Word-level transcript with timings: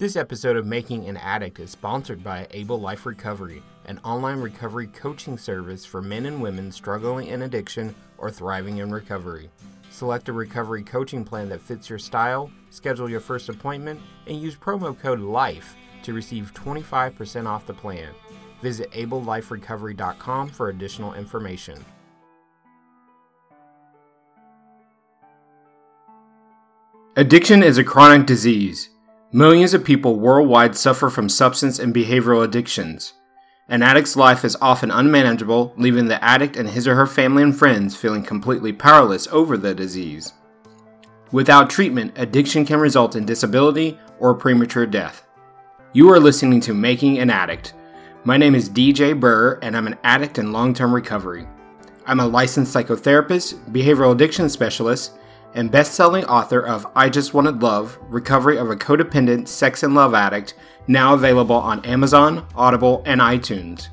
This 0.00 0.16
episode 0.16 0.56
of 0.56 0.64
Making 0.64 1.10
an 1.10 1.18
Addict 1.18 1.60
is 1.60 1.72
sponsored 1.72 2.24
by 2.24 2.46
Able 2.52 2.80
Life 2.80 3.04
Recovery, 3.04 3.62
an 3.84 3.98
online 4.02 4.40
recovery 4.40 4.86
coaching 4.86 5.36
service 5.36 5.84
for 5.84 6.00
men 6.00 6.24
and 6.24 6.40
women 6.40 6.72
struggling 6.72 7.26
in 7.26 7.42
addiction 7.42 7.94
or 8.16 8.30
thriving 8.30 8.78
in 8.78 8.90
recovery. 8.90 9.50
Select 9.90 10.30
a 10.30 10.32
recovery 10.32 10.82
coaching 10.82 11.22
plan 11.22 11.50
that 11.50 11.60
fits 11.60 11.90
your 11.90 11.98
style, 11.98 12.50
schedule 12.70 13.10
your 13.10 13.20
first 13.20 13.50
appointment, 13.50 14.00
and 14.26 14.40
use 14.40 14.56
promo 14.56 14.98
code 14.98 15.20
LIFE 15.20 15.76
to 16.04 16.14
receive 16.14 16.54
25% 16.54 17.46
off 17.46 17.66
the 17.66 17.74
plan. 17.74 18.08
Visit 18.62 18.90
ableliferecovery.com 18.92 20.48
for 20.48 20.70
additional 20.70 21.12
information. 21.12 21.84
Addiction 27.16 27.62
is 27.62 27.76
a 27.76 27.84
chronic 27.84 28.24
disease. 28.24 28.88
Millions 29.32 29.74
of 29.74 29.84
people 29.84 30.18
worldwide 30.18 30.74
suffer 30.74 31.08
from 31.08 31.28
substance 31.28 31.78
and 31.78 31.94
behavioral 31.94 32.42
addictions. 32.42 33.12
An 33.68 33.80
addict's 33.80 34.16
life 34.16 34.44
is 34.44 34.56
often 34.60 34.90
unmanageable, 34.90 35.72
leaving 35.76 36.08
the 36.08 36.22
addict 36.22 36.56
and 36.56 36.68
his 36.68 36.88
or 36.88 36.96
her 36.96 37.06
family 37.06 37.44
and 37.44 37.56
friends 37.56 37.94
feeling 37.94 38.24
completely 38.24 38.72
powerless 38.72 39.28
over 39.28 39.56
the 39.56 39.72
disease. 39.72 40.32
Without 41.30 41.70
treatment, 41.70 42.12
addiction 42.16 42.66
can 42.66 42.80
result 42.80 43.14
in 43.14 43.24
disability 43.24 43.96
or 44.18 44.34
premature 44.34 44.84
death. 44.84 45.24
You 45.92 46.10
are 46.10 46.18
listening 46.18 46.60
to 46.62 46.74
Making 46.74 47.20
an 47.20 47.30
Addict. 47.30 47.74
My 48.24 48.36
name 48.36 48.56
is 48.56 48.68
DJ 48.68 49.18
Burr, 49.18 49.60
and 49.62 49.76
I'm 49.76 49.86
an 49.86 49.98
addict 50.02 50.38
in 50.38 50.50
long 50.50 50.74
term 50.74 50.92
recovery. 50.92 51.46
I'm 52.04 52.18
a 52.18 52.26
licensed 52.26 52.74
psychotherapist, 52.74 53.70
behavioral 53.70 54.12
addiction 54.12 54.48
specialist, 54.48 55.12
and 55.54 55.70
best-selling 55.70 56.24
author 56.24 56.60
of 56.60 56.86
I 56.94 57.08
Just 57.08 57.34
Wanted 57.34 57.62
Love: 57.62 57.98
Recovery 58.02 58.58
of 58.58 58.70
a 58.70 58.76
Codependent 58.76 59.48
Sex 59.48 59.82
and 59.82 59.94
Love 59.94 60.14
Addict, 60.14 60.54
now 60.86 61.14
available 61.14 61.56
on 61.56 61.84
Amazon, 61.84 62.46
Audible, 62.54 63.02
and 63.06 63.20
iTunes. 63.20 63.88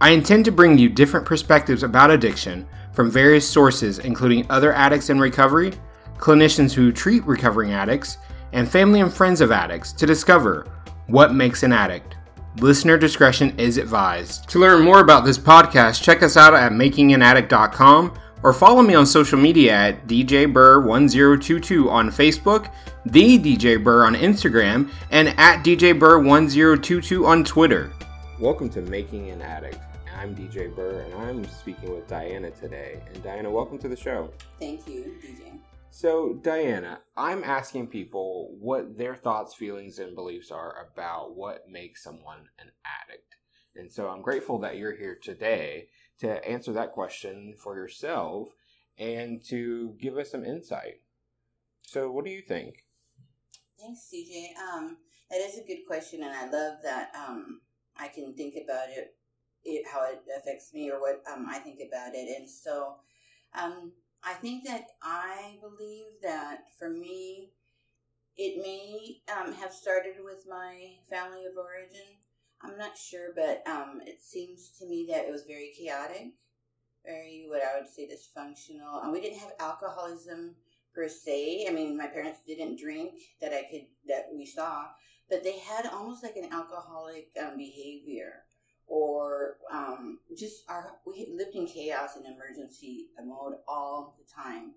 I 0.00 0.10
intend 0.10 0.44
to 0.44 0.52
bring 0.52 0.78
you 0.78 0.88
different 0.88 1.26
perspectives 1.26 1.82
about 1.82 2.10
addiction 2.10 2.66
from 2.92 3.10
various 3.10 3.48
sources 3.48 3.98
including 3.98 4.46
other 4.50 4.72
addicts 4.72 5.10
in 5.10 5.18
recovery, 5.18 5.72
clinicians 6.16 6.72
who 6.72 6.92
treat 6.92 7.24
recovering 7.24 7.72
addicts, 7.72 8.18
and 8.52 8.68
family 8.68 9.00
and 9.00 9.12
friends 9.12 9.40
of 9.40 9.52
addicts 9.52 9.92
to 9.92 10.06
discover 10.06 10.66
what 11.06 11.34
makes 11.34 11.62
an 11.62 11.72
addict. 11.72 12.16
Listener 12.60 12.98
discretion 12.98 13.56
is 13.58 13.78
advised. 13.78 14.48
To 14.50 14.58
learn 14.58 14.82
more 14.82 15.00
about 15.00 15.24
this 15.24 15.38
podcast, 15.38 16.02
check 16.02 16.22
us 16.22 16.36
out 16.36 16.54
at 16.54 16.72
makinganaddict.com 16.72 18.14
or 18.42 18.52
follow 18.52 18.82
me 18.82 18.94
on 18.94 19.06
social 19.06 19.38
media 19.38 19.72
at 19.72 20.06
DJ 20.06 20.52
Burr1022 20.52 21.90
on 21.90 22.10
Facebook, 22.10 22.72
The 23.06 23.38
DJ 23.38 23.82
Burr 23.82 24.06
on 24.06 24.14
Instagram, 24.14 24.90
and 25.10 25.28
at 25.38 25.64
DJ 25.64 25.98
Burr1022 25.98 27.26
on 27.26 27.44
Twitter. 27.44 27.92
Welcome 28.38 28.70
to 28.70 28.82
Making 28.82 29.30
an 29.30 29.42
Addict. 29.42 29.78
I'm 30.16 30.34
DJ 30.34 30.74
Burr, 30.74 31.00
and 31.02 31.14
I'm 31.14 31.44
speaking 31.46 31.94
with 31.94 32.06
Diana 32.06 32.50
today. 32.50 33.00
And 33.12 33.22
Diana, 33.22 33.50
welcome 33.50 33.78
to 33.78 33.88
the 33.88 33.96
show. 33.96 34.32
Thank 34.58 34.86
you, 34.88 35.14
DJ. 35.22 35.58
So, 35.90 36.34
Diana, 36.42 37.00
I'm 37.16 37.42
asking 37.42 37.88
people 37.88 38.54
what 38.60 38.96
their 38.96 39.16
thoughts, 39.16 39.54
feelings, 39.54 39.98
and 39.98 40.14
beliefs 40.14 40.50
are 40.52 40.86
about 40.92 41.34
what 41.34 41.68
makes 41.68 42.04
someone 42.04 42.48
an 42.60 42.70
addict. 42.84 43.36
And 43.74 43.90
so 43.90 44.08
I'm 44.08 44.22
grateful 44.22 44.58
that 44.60 44.76
you're 44.76 44.96
here 44.96 45.16
today 45.20 45.88
to 46.20 46.48
answer 46.48 46.72
that 46.72 46.92
question 46.92 47.54
for 47.56 47.76
yourself 47.76 48.48
and 48.98 49.42
to 49.46 49.96
give 50.00 50.16
us 50.16 50.30
some 50.30 50.44
insight. 50.44 51.00
So, 51.82 52.10
what 52.10 52.24
do 52.24 52.30
you 52.30 52.42
think? 52.42 52.84
Thanks, 53.80 54.08
DJ. 54.12 54.48
Um, 54.60 54.96
that 55.30 55.38
is 55.38 55.58
a 55.58 55.66
good 55.66 55.86
question, 55.86 56.22
and 56.22 56.32
I 56.32 56.50
love 56.50 56.78
that 56.82 57.12
um, 57.14 57.60
I 57.96 58.08
can 58.08 58.34
think 58.34 58.54
about 58.62 58.88
it, 58.88 59.14
it, 59.64 59.86
how 59.86 60.04
it 60.10 60.22
affects 60.36 60.74
me, 60.74 60.90
or 60.90 61.00
what 61.00 61.22
um, 61.32 61.46
I 61.48 61.58
think 61.58 61.80
about 61.86 62.14
it. 62.14 62.28
And 62.36 62.48
so, 62.48 62.96
um, 63.54 63.92
I 64.24 64.34
think 64.34 64.64
that 64.66 64.86
I 65.02 65.58
believe 65.60 66.06
that 66.22 66.64
for 66.78 66.90
me, 66.90 67.50
it 68.36 68.60
may 68.60 69.20
um, 69.36 69.52
have 69.54 69.72
started 69.72 70.16
with 70.24 70.44
my 70.48 70.92
family 71.08 71.44
of 71.46 71.56
origin. 71.56 72.18
I'm 72.62 72.76
not 72.76 72.96
sure, 72.96 73.28
but 73.34 73.62
um, 73.66 74.00
it 74.04 74.20
seems 74.20 74.70
to 74.78 74.86
me 74.86 75.06
that 75.10 75.26
it 75.26 75.32
was 75.32 75.44
very 75.44 75.72
chaotic, 75.78 76.32
very 77.04 77.46
what 77.48 77.62
I 77.62 77.78
would 77.78 77.88
say 77.88 78.08
dysfunctional. 78.08 79.02
And 79.02 79.12
we 79.12 79.20
didn't 79.20 79.38
have 79.38 79.52
alcoholism 79.60 80.56
per 80.94 81.08
se. 81.08 81.66
I 81.68 81.72
mean, 81.72 81.96
my 81.96 82.08
parents 82.08 82.40
didn't 82.46 82.80
drink 82.80 83.12
that 83.40 83.52
I 83.52 83.62
could 83.70 83.86
that 84.08 84.28
we 84.34 84.44
saw, 84.44 84.86
but 85.30 85.44
they 85.44 85.58
had 85.58 85.86
almost 85.86 86.24
like 86.24 86.36
an 86.36 86.52
alcoholic 86.52 87.28
um, 87.40 87.56
behavior, 87.56 88.44
or 88.86 89.58
um, 89.70 90.18
just 90.36 90.64
our 90.68 90.98
we 91.06 91.28
lived 91.32 91.54
in 91.54 91.66
chaos 91.66 92.16
and 92.16 92.26
emergency 92.26 93.10
mode 93.24 93.54
all 93.68 94.16
the 94.18 94.24
time, 94.34 94.72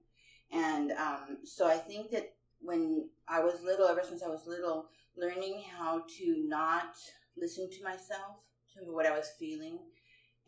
and 0.52 0.92
um, 0.92 1.38
so 1.44 1.68
I 1.68 1.78
think 1.78 2.12
that 2.12 2.34
when 2.60 3.10
I 3.28 3.40
was 3.40 3.64
little, 3.64 3.88
ever 3.88 4.04
since 4.08 4.22
I 4.22 4.28
was 4.28 4.46
little, 4.46 4.90
learning 5.18 5.64
how 5.76 6.04
to 6.20 6.44
not 6.48 6.94
listen 7.38 7.70
to 7.70 7.84
myself, 7.84 8.38
to 8.74 8.92
what 8.92 9.06
I 9.06 9.12
was 9.12 9.30
feeling, 9.40 9.80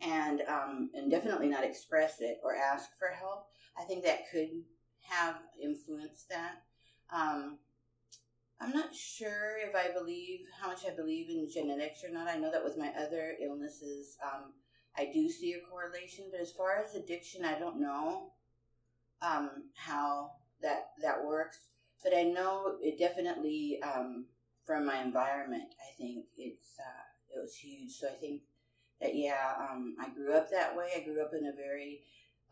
and 0.00 0.42
um, 0.48 0.90
and 0.94 1.10
definitely 1.10 1.48
not 1.48 1.64
express 1.64 2.20
it 2.20 2.38
or 2.42 2.54
ask 2.56 2.90
for 2.98 3.08
help. 3.08 3.46
I 3.78 3.84
think 3.84 4.04
that 4.04 4.30
could 4.30 4.50
have 5.00 5.36
influenced 5.62 6.28
that. 6.28 6.62
Um, 7.12 7.58
I'm 8.60 8.72
not 8.72 8.94
sure 8.94 9.58
if 9.58 9.74
I 9.74 9.92
believe 9.92 10.40
how 10.60 10.68
much 10.68 10.86
I 10.86 10.94
believe 10.94 11.28
in 11.28 11.48
genetics 11.52 12.04
or 12.04 12.10
not. 12.10 12.28
I 12.28 12.38
know 12.38 12.50
that 12.50 12.64
with 12.64 12.78
my 12.78 12.90
other 12.98 13.34
illnesses, 13.42 14.16
um, 14.24 14.52
I 14.96 15.10
do 15.12 15.28
see 15.28 15.54
a 15.54 15.70
correlation. 15.70 16.26
But 16.30 16.40
as 16.40 16.52
far 16.52 16.82
as 16.82 16.94
addiction, 16.94 17.44
I 17.44 17.58
don't 17.58 17.80
know 17.80 18.32
um, 19.22 19.64
how 19.74 20.30
that 20.62 20.90
that 21.02 21.24
works. 21.24 21.58
But 22.02 22.16
I 22.16 22.22
know 22.22 22.76
it 22.80 22.98
definitely 22.98 23.80
um, 23.82 24.26
from 24.66 24.86
my 24.86 25.02
environment. 25.02 25.74
I 25.80 25.96
think 25.96 26.26
it's 26.36 26.76
uh, 26.78 27.36
it 27.36 27.40
was 27.40 27.54
huge. 27.54 27.92
So 27.92 28.08
I 28.08 28.14
think 28.14 28.42
that 29.00 29.14
yeah, 29.14 29.54
um, 29.58 29.96
I 30.00 30.08
grew 30.10 30.34
up 30.34 30.50
that 30.50 30.76
way. 30.76 30.88
I 30.96 31.00
grew 31.00 31.22
up 31.22 31.32
in 31.38 31.46
a 31.46 31.52
very 31.52 32.02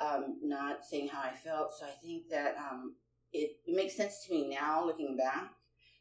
um, 0.01 0.39
not 0.43 0.85
saying 0.85 1.09
how 1.09 1.21
I 1.21 1.35
felt. 1.35 1.73
So 1.79 1.87
I 1.87 1.93
think 2.03 2.29
that 2.31 2.57
um, 2.59 2.95
it, 3.33 3.57
it, 3.67 3.75
makes 3.75 3.97
sense 3.97 4.25
to 4.27 4.35
me 4.35 4.49
now, 4.49 4.85
looking 4.85 5.17
back, 5.17 5.53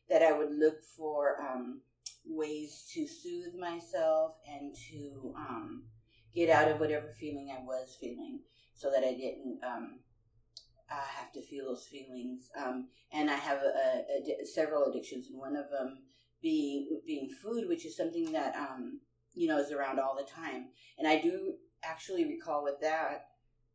that 0.09 0.21
I 0.21 0.31
would 0.31 0.51
look 0.51 0.81
for 0.97 1.37
um, 1.41 1.81
ways 2.25 2.89
to 2.93 3.07
soothe 3.07 3.55
myself 3.55 4.35
and 4.47 4.75
to 4.89 5.33
um, 5.37 5.83
get 6.33 6.49
out 6.49 6.69
of 6.69 6.79
whatever 6.79 7.07
feeling 7.19 7.55
I 7.55 7.63
was 7.63 7.97
feeling, 7.99 8.39
so 8.73 8.89
that 8.91 9.03
I 9.03 9.13
didn't 9.13 9.59
um, 9.63 9.99
I 10.91 11.19
have 11.19 11.31
to 11.33 11.41
feel 11.41 11.65
those 11.65 11.85
feelings. 11.85 12.49
Um, 12.57 12.87
and 13.13 13.29
I 13.29 13.35
have 13.35 13.59
a, 13.59 14.03
a, 14.41 14.45
several 14.45 14.85
addictions, 14.85 15.27
and 15.29 15.39
one 15.39 15.55
of 15.55 15.69
them 15.69 15.99
being 16.41 17.01
being 17.05 17.29
food, 17.41 17.67
which 17.67 17.85
is 17.85 17.95
something 17.95 18.31
that 18.31 18.55
um, 18.55 18.99
you 19.33 19.47
know 19.47 19.59
is 19.59 19.71
around 19.71 19.99
all 19.99 20.15
the 20.17 20.29
time. 20.29 20.67
And 20.97 21.07
I 21.07 21.21
do 21.21 21.55
actually 21.83 22.25
recall 22.25 22.63
with 22.63 22.79
that 22.81 23.27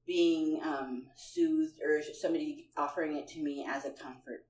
being 0.06 0.60
um, 0.65 1.06
soothed 1.16 1.81
or 1.82 2.00
somebody 2.03 2.71
offering 2.76 3.16
it 3.16 3.26
to 3.28 3.41
me 3.41 3.66
as 3.69 3.84
a 3.84 3.91
comfort. 3.91 4.47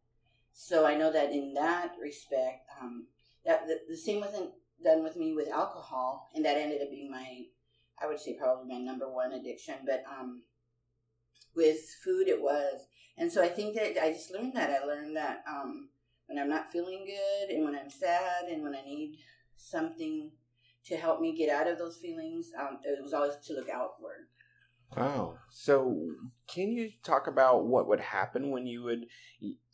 So 0.53 0.87
I 0.87 0.97
know 0.97 1.13
that 1.13 1.33
in 1.33 1.55
that 1.55 1.93
respect, 2.01 2.69
um, 2.81 3.07
that 3.45 3.67
the, 3.67 3.81
the 3.89 3.97
same 3.97 4.21
wasn't 4.21 4.51
done 4.83 5.03
with 5.03 5.17
me 5.17 5.35
with 5.35 5.49
alcohol, 5.49 6.29
and 6.35 6.45
that 6.45 6.57
ended 6.57 6.83
up 6.83 6.91
being 6.91 7.11
my, 7.11 7.45
I 8.01 8.07
would 8.07 8.21
say 8.21 8.37
probably 8.39 8.73
my 8.73 8.81
number 8.81 9.11
one 9.11 9.33
addiction. 9.33 9.77
But 9.87 10.05
um, 10.11 10.43
with 11.57 11.79
food, 12.05 12.29
it 12.29 12.41
was, 12.41 12.87
and 13.19 13.33
so 13.33 13.43
I 13.43 13.49
think 13.49 13.75
that 13.77 14.03
I 14.03 14.13
just 14.13 14.31
learned 14.31 14.55
that. 14.55 14.71
I 14.71 14.85
learned 14.85 15.17
that 15.17 15.43
um, 15.49 15.89
when 16.27 16.39
I'm 16.39 16.51
not 16.51 16.71
feeling 16.71 17.07
good, 17.07 17.55
and 17.55 17.65
when 17.65 17.75
I'm 17.75 17.91
sad, 17.91 18.45
and 18.51 18.63
when 18.63 18.75
I 18.75 18.83
need 18.83 19.19
something 19.57 20.31
to 20.87 20.97
help 20.97 21.21
me 21.21 21.37
get 21.37 21.51
out 21.51 21.67
of 21.67 21.79
those 21.79 21.97
feelings, 21.97 22.51
um, 22.61 22.79
it 22.85 23.03
was 23.03 23.13
always 23.13 23.37
to 23.47 23.55
look 23.55 23.69
outward. 23.69 24.29
Wow. 24.97 25.39
So, 25.51 25.97
can 26.47 26.71
you 26.71 26.91
talk 27.03 27.27
about 27.27 27.67
what 27.67 27.89
would 27.89 28.01
happen 28.01 28.51
when 28.51 28.67
you 28.67 28.85
would 28.85 29.07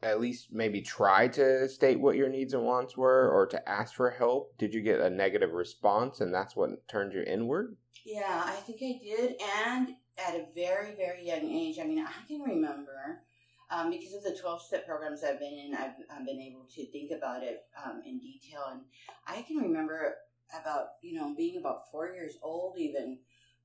at 0.02 0.20
least 0.20 0.48
maybe 0.50 0.80
try 0.80 1.28
to 1.28 1.68
state 1.68 2.00
what 2.00 2.16
your 2.16 2.28
needs 2.28 2.54
and 2.54 2.64
wants 2.64 2.96
were 2.96 3.30
or 3.30 3.46
to 3.48 3.68
ask 3.68 3.94
for 3.94 4.10
help? 4.10 4.56
Did 4.58 4.72
you 4.72 4.80
get 4.80 5.00
a 5.00 5.10
negative 5.10 5.52
response 5.52 6.20
and 6.20 6.32
that's 6.32 6.56
what 6.56 6.88
turned 6.88 7.12
you 7.12 7.22
inward? 7.22 7.76
Yeah, 8.06 8.42
I 8.46 8.52
think 8.52 8.80
I 8.82 8.98
did. 9.04 9.34
And 9.66 9.94
at 10.18 10.34
a 10.34 10.46
very, 10.54 10.94
very 10.94 11.26
young 11.26 11.44
age, 11.44 11.78
I 11.78 11.84
mean, 11.84 12.04
I 12.04 12.26
can 12.26 12.42
remember 12.42 13.22
um, 13.70 13.90
because 13.90 14.12
of 14.14 14.22
the 14.22 14.36
12 14.38 14.62
step 14.62 14.86
programs 14.86 15.24
I've 15.24 15.38
been 15.38 15.54
in, 15.54 15.74
I've, 15.74 15.94
I've 16.10 16.26
been 16.26 16.40
able 16.40 16.66
to 16.74 16.86
think 16.86 17.10
about 17.10 17.42
it 17.42 17.64
um, 17.82 18.02
in 18.04 18.18
detail. 18.18 18.64
And 18.70 18.82
I 19.26 19.42
can 19.42 19.56
remember 19.56 20.16
about, 20.60 20.88
you 21.00 21.14
know, 21.14 21.34
being 21.34 21.56
about 21.56 21.90
four 21.90 22.12
years 22.12 22.34
old, 22.42 22.78
even 22.78 23.18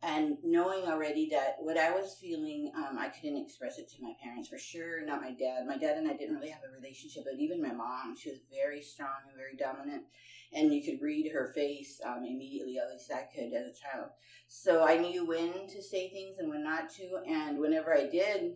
and 0.03 0.37
knowing 0.43 0.83
already 0.83 1.27
that 1.31 1.55
what 1.59 1.77
I 1.77 1.91
was 1.91 2.17
feeling, 2.21 2.71
um, 2.75 2.99
I 2.99 3.07
couldn't 3.09 3.41
express 3.41 3.79
it 3.79 3.89
to 3.89 4.03
my 4.03 4.13
parents 4.21 4.47
for 4.47 4.57
sure. 4.57 5.03
Not 5.03 5.21
my 5.21 5.31
dad. 5.31 5.65
My 5.65 5.77
dad 5.77 5.97
and 5.97 6.07
I 6.07 6.15
didn't 6.15 6.35
really 6.35 6.49
have 6.49 6.61
a 6.63 6.75
relationship, 6.75 7.23
but 7.25 7.39
even 7.39 7.61
my 7.61 7.71
mom, 7.71 8.15
she 8.15 8.29
was 8.29 8.39
very 8.53 8.81
strong 8.81 9.09
and 9.27 9.35
very 9.35 9.55
dominant, 9.55 10.03
and 10.53 10.71
you 10.71 10.83
could 10.83 11.01
read 11.01 11.31
her 11.31 11.51
face 11.55 11.99
um, 12.05 12.25
immediately. 12.27 12.77
At 12.77 12.91
least 12.91 13.11
I 13.11 13.27
could 13.33 13.53
as 13.53 13.65
a 13.65 13.73
child. 13.73 14.11
So 14.47 14.85
I 14.85 14.97
knew 14.97 15.25
when 15.25 15.67
to 15.67 15.81
say 15.81 16.09
things 16.09 16.37
and 16.37 16.49
when 16.49 16.63
not 16.63 16.91
to, 16.91 17.19
and 17.27 17.57
whenever 17.57 17.91
I 17.93 18.07
did, 18.07 18.55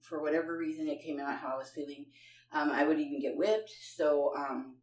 for 0.00 0.22
whatever 0.22 0.56
reason, 0.56 0.86
it 0.86 1.02
came 1.02 1.18
out 1.18 1.38
how 1.38 1.54
I 1.54 1.58
was 1.58 1.70
feeling. 1.70 2.06
Um, 2.52 2.70
I 2.70 2.84
would 2.84 3.00
even 3.00 3.20
get 3.20 3.36
whipped. 3.36 3.72
So 3.96 4.32
um, 4.36 4.76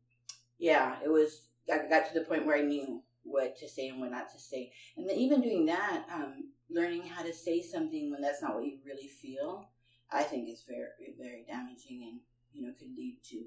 yeah, 0.57 0.97
it 1.03 1.09
was. 1.09 1.43
I 1.71 1.87
got 1.89 2.07
to 2.07 2.13
the 2.13 2.25
point 2.25 2.45
where 2.45 2.57
I 2.57 2.61
knew 2.61 3.01
what 3.25 3.57
to 3.57 3.67
say 3.67 3.89
and 3.89 3.99
what 3.99 4.11
not 4.11 4.31
to 4.31 4.39
say. 4.39 4.71
And 4.95 5.09
even 5.11 5.41
doing 5.41 5.65
that, 5.65 6.05
um, 6.13 6.51
learning 6.69 7.03
how 7.03 7.23
to 7.23 7.33
say 7.33 7.61
something 7.61 8.11
when 8.11 8.21
that's 8.21 8.41
not 8.41 8.55
what 8.55 8.65
you 8.65 8.77
really 8.85 9.07
feel, 9.07 9.69
I 10.11 10.23
think 10.23 10.49
is 10.49 10.63
very, 10.67 11.15
very 11.19 11.45
damaging 11.47 12.03
and, 12.09 12.19
you 12.53 12.65
know, 12.65 12.73
could 12.77 12.95
lead 12.95 13.17
to 13.31 13.45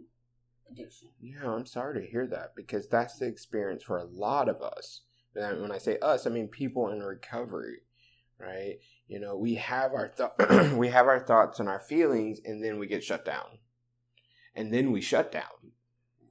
addiction. 0.71 1.09
Yeah, 1.21 1.51
I'm 1.51 1.67
sorry 1.67 2.01
to 2.01 2.11
hear 2.11 2.27
that 2.27 2.55
because 2.57 2.89
that's 2.89 3.19
the 3.19 3.27
experience 3.27 3.83
for 3.83 3.99
a 3.99 4.05
lot 4.05 4.49
of 4.49 4.61
us. 4.61 5.03
And 5.35 5.63
when 5.63 5.73
I 5.73 5.79
say 5.79 5.99
us, 6.01 6.27
I 6.27 6.31
mean 6.31 6.49
people 6.49 6.91
in 6.91 7.01
recovery, 7.01 7.79
right? 8.39 8.79
You 9.07 9.21
know, 9.21 9.37
we 9.37 9.55
have 9.55 9.93
our 9.93 10.09
th- 10.09 10.73
we 10.73 10.89
have 10.89 11.07
our 11.07 11.21
thoughts 11.21 11.61
and 11.61 11.69
our 11.69 11.81
feelings, 11.81 12.41
and 12.45 12.63
then 12.63 12.79
we 12.79 12.87
get 12.87 13.05
shut 13.05 13.25
down, 13.25 13.59
and 14.55 14.75
then 14.75 14.91
we 14.91 15.01
shut 15.01 15.31
down 15.31 15.73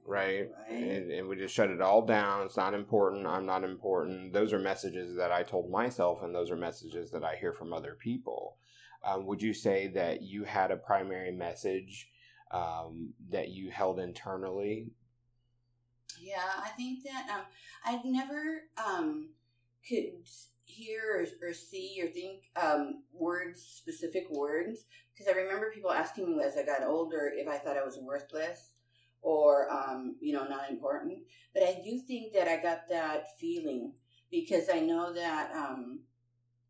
right? 0.08 0.48
right. 0.68 0.76
And, 0.78 1.12
and, 1.12 1.28
we 1.28 1.36
just 1.36 1.54
shut 1.54 1.70
it 1.70 1.80
all 1.80 2.04
down. 2.04 2.46
It's 2.46 2.56
not 2.56 2.74
important. 2.74 3.26
I'm 3.26 3.46
not 3.46 3.62
important. 3.62 4.32
Those 4.32 4.52
are 4.52 4.58
messages 4.58 5.16
that 5.16 5.30
I 5.30 5.42
told 5.42 5.70
myself, 5.70 6.22
and 6.22 6.34
those 6.34 6.50
are 6.50 6.56
messages 6.56 7.10
that 7.10 7.24
I 7.24 7.36
hear 7.36 7.52
from 7.52 7.72
other 7.72 7.96
people. 8.00 8.56
Um, 9.04 9.26
would 9.26 9.42
you 9.42 9.52
say 9.52 9.88
that 9.88 10.22
you 10.22 10.44
had 10.44 10.70
a 10.70 10.76
primary 10.76 11.30
message 11.30 12.08
um, 12.50 13.12
that 13.30 13.50
you 13.50 13.70
held 13.70 14.00
internally? 14.00 14.88
Yeah, 16.20 16.42
I 16.64 16.70
think 16.70 17.04
that 17.04 17.28
um, 17.30 17.44
I'd 17.84 18.04
never 18.04 18.62
um, 18.84 19.28
could 19.86 20.26
hear 20.64 21.26
or, 21.42 21.48
or, 21.48 21.52
see 21.52 22.00
or 22.02 22.08
think 22.08 22.44
um, 22.60 23.04
words, 23.12 23.62
specific 23.62 24.26
words, 24.30 24.84
because 25.12 25.32
I 25.32 25.38
remember 25.38 25.70
people 25.72 25.92
asking 25.92 26.36
me 26.36 26.42
as 26.42 26.56
I 26.56 26.64
got 26.64 26.86
older 26.86 27.30
if 27.34 27.46
I 27.46 27.58
thought 27.58 27.76
I 27.76 27.84
was 27.84 27.98
worthless 27.98 28.72
or 29.22 29.70
um, 29.70 30.16
you 30.20 30.32
know 30.32 30.46
not 30.46 30.70
important. 30.70 31.18
But 31.54 31.62
i 31.62 31.80
do 31.84 31.98
think 31.98 32.32
that 32.34 32.48
i 32.48 32.62
got 32.62 32.88
that 32.88 33.38
feeling 33.38 33.92
because 34.30 34.68
i 34.72 34.80
know 34.80 35.12
that 35.12 35.50
um, 35.54 36.00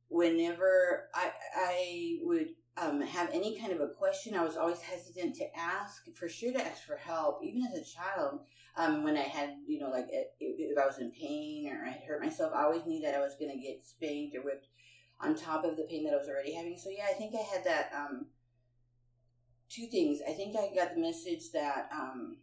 whenever 0.08 1.08
i 1.14 1.30
i 1.56 2.18
would 2.22 2.48
um, 2.76 3.00
have 3.00 3.30
any 3.32 3.58
kind 3.58 3.72
of 3.72 3.80
a 3.80 3.88
question 3.88 4.34
i 4.34 4.44
was 4.44 4.56
always 4.56 4.80
hesitant 4.80 5.34
to 5.36 5.58
ask 5.58 6.04
for 6.14 6.28
sure 6.28 6.52
to 6.52 6.64
ask 6.64 6.84
for 6.84 6.96
help 6.96 7.40
even 7.42 7.62
as 7.62 7.74
a 7.78 7.84
child 7.84 8.40
um, 8.76 9.02
when 9.02 9.16
i 9.16 9.22
had 9.22 9.56
you 9.66 9.80
know 9.80 9.90
like 9.90 10.06
if, 10.10 10.28
if 10.40 10.78
i 10.78 10.86
was 10.86 10.98
in 10.98 11.10
pain 11.10 11.70
or 11.70 11.84
i 11.84 11.90
had 11.90 12.02
hurt 12.06 12.22
myself 12.22 12.52
i 12.54 12.62
always 12.62 12.86
knew 12.86 13.00
that 13.00 13.14
i 13.14 13.20
was 13.20 13.34
going 13.38 13.50
to 13.50 13.58
get 13.58 13.84
spanked 13.84 14.36
or 14.36 14.42
whipped 14.42 14.68
on 15.20 15.34
top 15.34 15.64
of 15.64 15.76
the 15.76 15.82
pain 15.82 16.04
that 16.04 16.14
i 16.14 16.16
was 16.16 16.28
already 16.28 16.54
having. 16.54 16.78
So 16.78 16.90
yeah 16.90 17.06
i 17.10 17.14
think 17.14 17.34
i 17.34 17.42
had 17.42 17.64
that 17.64 17.90
um, 17.94 18.26
two 19.70 19.86
things. 19.86 20.20
I 20.28 20.32
think 20.32 20.56
I 20.56 20.74
got 20.74 20.94
the 20.94 21.00
message 21.00 21.50
that 21.52 21.88
um, 21.92 22.36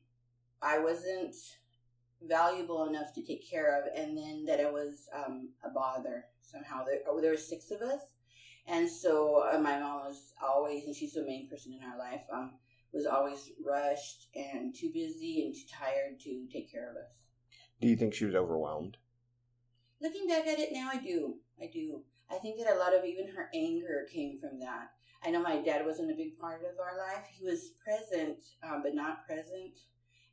I 0.61 0.79
wasn't 0.79 1.35
valuable 2.21 2.85
enough 2.85 3.13
to 3.15 3.23
take 3.23 3.49
care 3.49 3.79
of, 3.79 3.87
and 3.95 4.17
then 4.17 4.45
that 4.45 4.59
I 4.59 4.69
was 4.69 5.07
um, 5.13 5.49
a 5.63 5.69
bother 5.69 6.25
somehow. 6.41 6.83
There, 6.83 6.99
oh, 7.07 7.21
there 7.21 7.31
were 7.31 7.37
six 7.37 7.71
of 7.71 7.81
us, 7.81 8.01
and 8.67 8.89
so 8.89 9.43
uh, 9.51 9.59
my 9.59 9.79
mom 9.79 10.05
was 10.05 10.33
always, 10.41 10.85
and 10.85 10.95
she's 10.95 11.13
the 11.13 11.23
main 11.23 11.49
person 11.49 11.73
in 11.73 11.87
our 11.87 11.97
life, 11.97 12.23
um, 12.33 12.53
was 12.93 13.05
always 13.05 13.51
rushed 13.65 14.27
and 14.35 14.73
too 14.73 14.89
busy 14.93 15.43
and 15.43 15.53
too 15.53 15.67
tired 15.71 16.19
to 16.21 16.47
take 16.51 16.71
care 16.71 16.89
of 16.89 16.95
us. 16.95 17.11
Do 17.81 17.87
you 17.87 17.97
think 17.97 18.13
she 18.13 18.25
was 18.25 18.35
overwhelmed? 18.35 18.97
Looking 20.01 20.27
back 20.27 20.47
at 20.47 20.59
it 20.59 20.69
now, 20.71 20.89
I 20.91 20.97
do. 20.97 21.35
I 21.61 21.69
do. 21.71 22.03
I 22.31 22.35
think 22.35 22.57
that 22.57 22.73
a 22.73 22.79
lot 22.79 22.93
of 22.93 23.05
even 23.05 23.27
her 23.35 23.49
anger 23.53 24.07
came 24.11 24.39
from 24.39 24.59
that. 24.59 24.91
I 25.23 25.31
know 25.31 25.41
my 25.41 25.61
dad 25.61 25.85
wasn't 25.85 26.11
a 26.11 26.15
big 26.15 26.37
part 26.39 26.61
of 26.61 26.79
our 26.79 26.97
life. 26.97 27.25
He 27.31 27.45
was 27.45 27.71
present, 27.83 28.37
um, 28.63 28.81
but 28.83 28.95
not 28.95 29.25
present. 29.25 29.79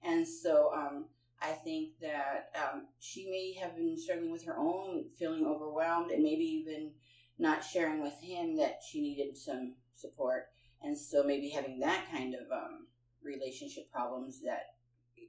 And 0.04 0.26
so 0.26 0.70
um, 0.74 1.06
I 1.40 1.52
think 1.52 1.92
that 2.00 2.50
um, 2.56 2.88
she 3.00 3.28
may 3.30 3.54
have 3.60 3.76
been 3.76 3.98
struggling 3.98 4.32
with 4.32 4.44
her 4.44 4.58
own 4.58 5.04
feeling 5.18 5.46
overwhelmed 5.46 6.10
and 6.10 6.22
maybe 6.22 6.44
even 6.44 6.92
not 7.38 7.64
sharing 7.64 8.02
with 8.02 8.18
him 8.20 8.56
that 8.56 8.80
she 8.88 9.00
needed 9.00 9.36
some 9.36 9.74
support. 9.94 10.46
And 10.82 10.96
so 10.96 11.22
maybe 11.22 11.48
having 11.48 11.78
that 11.80 12.06
kind 12.10 12.34
of 12.34 12.50
um, 12.52 12.86
relationship 13.24 13.90
problems 13.90 14.40
that 14.44 14.74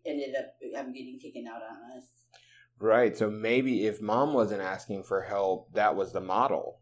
ended 0.05 0.35
up 0.35 0.55
um, 0.79 0.93
getting 0.93 1.19
taken 1.21 1.47
out 1.47 1.61
on 1.61 1.97
us. 1.97 2.05
Right. 2.79 3.15
So 3.15 3.29
maybe 3.29 3.85
if 3.85 4.01
mom 4.01 4.33
wasn't 4.33 4.61
asking 4.61 5.03
for 5.03 5.21
help, 5.21 5.73
that 5.73 5.95
was 5.95 6.11
the 6.11 6.21
model. 6.21 6.79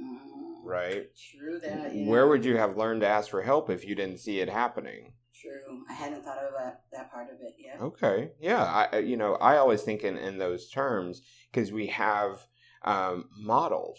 Mm, 0.00 0.51
right? 0.62 1.06
True 1.38 1.60
that. 1.60 1.94
Yeah. 1.94 2.08
Where 2.08 2.26
would 2.28 2.44
you 2.44 2.56
have 2.56 2.76
learned 2.76 3.02
to 3.02 3.08
ask 3.08 3.30
for 3.30 3.42
help 3.42 3.70
if 3.70 3.84
you 3.84 3.94
didn't 3.94 4.18
see 4.18 4.40
it 4.40 4.48
happening? 4.48 5.12
True. 5.34 5.82
I 5.88 5.92
hadn't 5.92 6.24
thought 6.24 6.38
of 6.38 6.52
that, 6.56 6.82
that 6.92 7.10
part 7.10 7.28
of 7.28 7.40
it 7.40 7.54
yet. 7.58 7.80
Okay. 7.80 8.30
Yeah. 8.40 8.86
I, 8.92 8.98
you 8.98 9.16
know, 9.16 9.34
I 9.34 9.56
always 9.56 9.82
think 9.82 10.02
in, 10.02 10.16
in 10.16 10.38
those 10.38 10.70
terms 10.70 11.22
because 11.50 11.72
we 11.72 11.88
have 11.88 12.46
um, 12.84 13.28
models, 13.36 13.98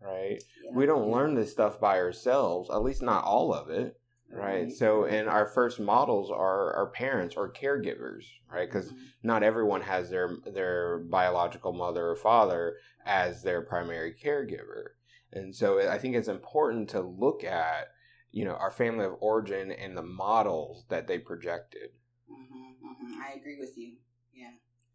right? 0.00 0.42
Yeah, 0.64 0.70
we 0.74 0.86
don't 0.86 1.08
yeah. 1.08 1.14
learn 1.14 1.34
this 1.34 1.50
stuff 1.50 1.80
by 1.80 1.98
ourselves, 1.98 2.70
at 2.70 2.82
least 2.82 3.02
not 3.02 3.24
all 3.24 3.52
of 3.52 3.70
it. 3.70 3.96
Right. 4.32 4.62
right. 4.62 4.72
So, 4.72 5.06
and 5.06 5.28
our 5.28 5.46
first 5.46 5.80
models 5.80 6.30
are 6.30 6.72
our 6.74 6.86
parents 6.90 7.34
or 7.36 7.52
caregivers, 7.52 8.24
right? 8.48 8.68
Because 8.68 8.86
mm-hmm. 8.86 9.02
not 9.24 9.42
everyone 9.42 9.80
has 9.80 10.08
their 10.08 10.36
their 10.46 10.98
biological 10.98 11.72
mother 11.72 12.10
or 12.10 12.16
father 12.16 12.76
as 13.04 13.42
their 13.42 13.62
primary 13.62 14.14
caregiver, 14.14 14.90
and 15.32 15.54
so 15.54 15.88
I 15.88 15.98
think 15.98 16.16
it's 16.16 16.28
important 16.28 16.88
to 16.90 17.00
look 17.00 17.44
at 17.44 17.88
you 18.32 18.44
know 18.44 18.54
our 18.54 18.70
family 18.70 19.04
of 19.04 19.14
origin 19.20 19.72
and 19.72 19.96
the 19.96 20.02
models 20.02 20.84
that 20.88 21.06
they 21.06 21.18
projected. 21.18 21.90
Mm-hmm, 22.30 22.86
mm-hmm. 22.86 23.20
i 23.22 23.38
agree 23.38 23.58
with 23.58 23.76
you. 23.76 23.94
Yeah. 24.34 24.52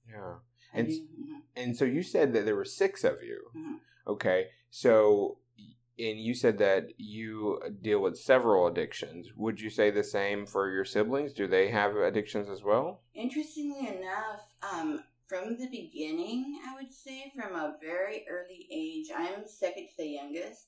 Yeah. 0.10 0.36
And 0.74 0.88
mm-hmm. 0.88 1.34
and 1.56 1.78
so 1.78 1.86
you 1.86 2.04
said 2.04 2.34
that 2.34 2.46
there 2.46 2.56
were 2.56 2.66
six 2.66 3.04
of 3.04 3.24
you. 3.24 3.42
Mm-hmm. 3.56 3.76
okay. 4.12 4.48
So 4.70 5.40
and 5.98 6.20
you 6.20 6.34
said 6.34 6.58
that 6.58 6.88
you 6.98 7.62
deal 7.82 8.02
with 8.02 8.18
several 8.18 8.68
addictions. 8.68 9.30
Would 9.36 9.62
you 9.62 9.70
say 9.70 9.92
the 9.92 10.04
same 10.04 10.46
for 10.46 10.70
your 10.70 10.84
siblings? 10.84 11.32
Do 11.32 11.48
they 11.48 11.70
have 11.70 11.96
addictions 11.96 12.50
as 12.50 12.64
well? 12.64 13.02
Interestingly 13.14 13.88
enough 13.88 14.42
um, 14.62 15.04
from 15.28 15.58
the 15.58 15.68
beginning 15.68 16.60
i 16.68 16.76
would 16.76 16.94
say 16.94 17.32
from 17.36 17.56
a 17.56 17.76
very 17.82 18.26
early 18.30 18.68
age 18.72 19.08
i'm 19.16 19.48
second 19.48 19.88
to 19.88 19.98
the 19.98 20.08
youngest 20.08 20.68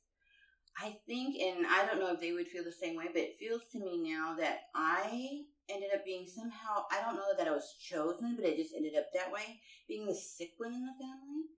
I 0.80 0.96
think, 1.08 1.38
and 1.42 1.66
I 1.66 1.86
don't 1.86 2.00
know 2.00 2.14
if 2.14 2.20
they 2.20 2.34
would 2.34 2.48
feel 2.48 2.64
the 2.64 2.72
same 2.72 2.96
way, 2.96 3.06
but 3.08 3.22
it 3.22 3.40
feels 3.40 3.64
to 3.72 3.80
me 3.80 3.98
now 3.98 4.36
that 4.38 4.66
I 4.76 5.42
ended 5.70 5.90
up 5.94 6.06
being 6.06 6.28
somehow, 6.28 6.86
I 6.92 7.02
don't 7.02 7.16
know 7.16 7.34
that 7.36 7.48
I 7.48 7.52
was 7.52 7.76
chosen, 7.82 8.36
but 8.36 8.46
it 8.46 8.58
just 8.58 8.76
ended 8.76 8.94
up 8.96 9.08
that 9.14 9.32
way, 9.32 9.60
being 9.88 10.06
the 10.06 10.14
sick 10.14 10.52
one 10.58 10.74
in 10.74 10.86
the 10.86 10.94
family. 11.00 11.50